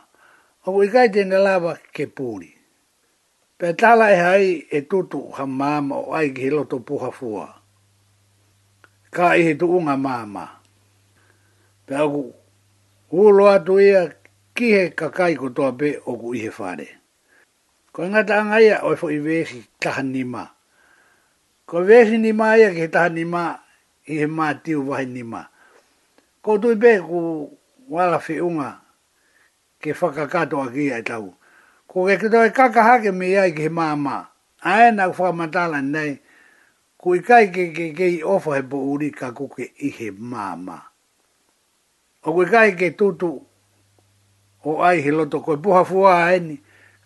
[0.63, 2.51] O ku ikai tēne lawa ke pūri.
[3.59, 7.43] Pe tala e hai e tūtu ha māma o ai ki hiloto puha fua.
[9.11, 10.47] Ka i he tūunga māma.
[11.85, 12.31] Pe au
[13.11, 14.07] ku uloa tu ia
[14.55, 15.47] ki he kakai ko
[15.79, 16.87] pe o ku ihe whare.
[17.93, 20.43] Ko ngata angaia oi fo i vesi taha ni ma.
[21.67, 23.43] Ko vesi ni ma ia ki he taha ni ma
[24.05, 25.41] i he maa tiu wahi ni ma.
[26.43, 27.19] Ko tui pe ku
[27.93, 28.69] wala fi unga
[29.81, 31.27] ke whakakato a kia e tau.
[31.89, 34.23] Ko ke kito e kakahake me iai ki he maa maa.
[34.71, 36.11] Ae na ku whakamatala nei
[37.01, 40.07] ku i kai ke ke ke i ofo he po uri ka kuke i he
[40.11, 40.83] maa maa.
[42.25, 43.31] O ku kai ke tutu
[44.63, 46.55] o ai he loto koe puha fua a e eni.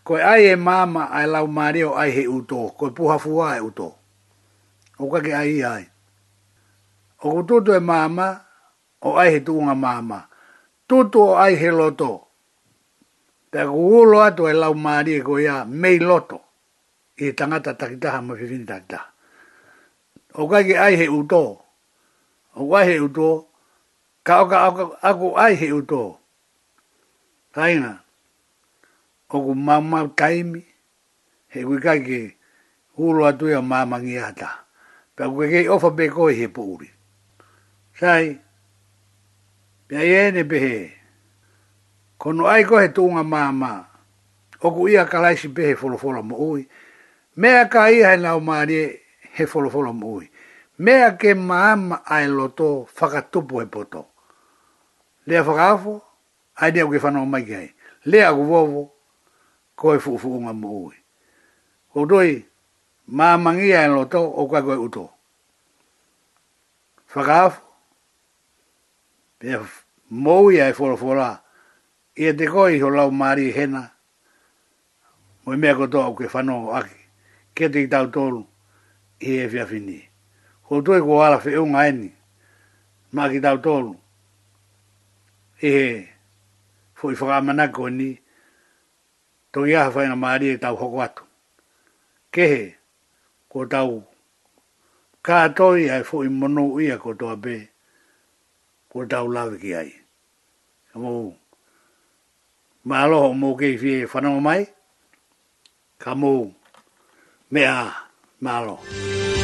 [0.05, 2.59] Koe ai e mama ai lau mareo ai he uto.
[2.77, 3.87] Koe puha fua e uto.
[5.01, 5.83] O kake ai ai.
[7.25, 8.27] O ku tutu e mama
[9.01, 10.19] o ai he tuunga mama.
[10.89, 12.11] Tutu o ai he loto.
[13.51, 16.37] Te ku ulo atu e lau mareo e koe ya mei loto.
[17.23, 19.07] I tangata takitaha mo fi fifini takitaha.
[20.39, 21.43] O kake ai he uto.
[22.59, 23.29] O kake ai he uto.
[24.25, 24.57] Ka oka
[25.01, 25.55] aku ai he uto.
[25.55, 26.03] ai he uto
[27.55, 27.91] taina
[29.29, 30.61] o ku mamma kaimi
[31.53, 32.19] he ku ka ke
[32.97, 34.49] hulu atu ya mama ngi ata
[35.15, 36.89] pa ku ke ofa be ko he puri
[37.99, 38.25] sai
[39.87, 40.75] pe ye ne be he
[42.21, 43.71] kono ai ko he tunga mama
[44.59, 46.61] o ku ia kalaisi be he folo folo mo ui
[47.39, 48.75] mea ka ia he nao maari
[49.35, 50.27] he folo folo mo ui
[50.83, 54.01] mea ke mama ai loto whakatupu he poto
[55.27, 55.93] lea whakaafo
[56.55, 57.73] ai dia ke fano mai kai
[58.05, 58.91] le a vovo
[59.75, 60.95] ko e fufu nga mo ui
[61.95, 62.45] o doi
[63.07, 65.09] ma mangia en loto o ka go uto
[67.07, 67.59] fagaf
[69.39, 69.59] pe
[70.09, 71.29] mo ui ai fora fora
[72.15, 73.91] i e te koi ho la mari hena
[75.43, 76.95] mo me ko to ke fano aki
[77.53, 78.47] ke te tau tolu
[79.19, 79.99] i e via fini
[80.71, 82.15] ho doi ko ala fe unga eni
[83.11, 83.91] ma ki tau tolu
[85.61, 85.71] e
[86.97, 88.09] fo i whakamana ko ni
[89.51, 91.23] to ia hawhai na maari e tau hoko atu.
[92.33, 92.63] Kehe,
[93.51, 93.93] ko tau
[95.25, 97.55] kātoi ai fo i mono ia ko toa be,
[98.91, 99.91] ko tau la ki ai.
[100.95, 101.11] Amo,
[102.87, 104.61] ma aloha mō kei fie whanau mai,
[105.99, 106.31] ka mō
[107.51, 107.75] mea
[108.41, 109.34] ma aloha.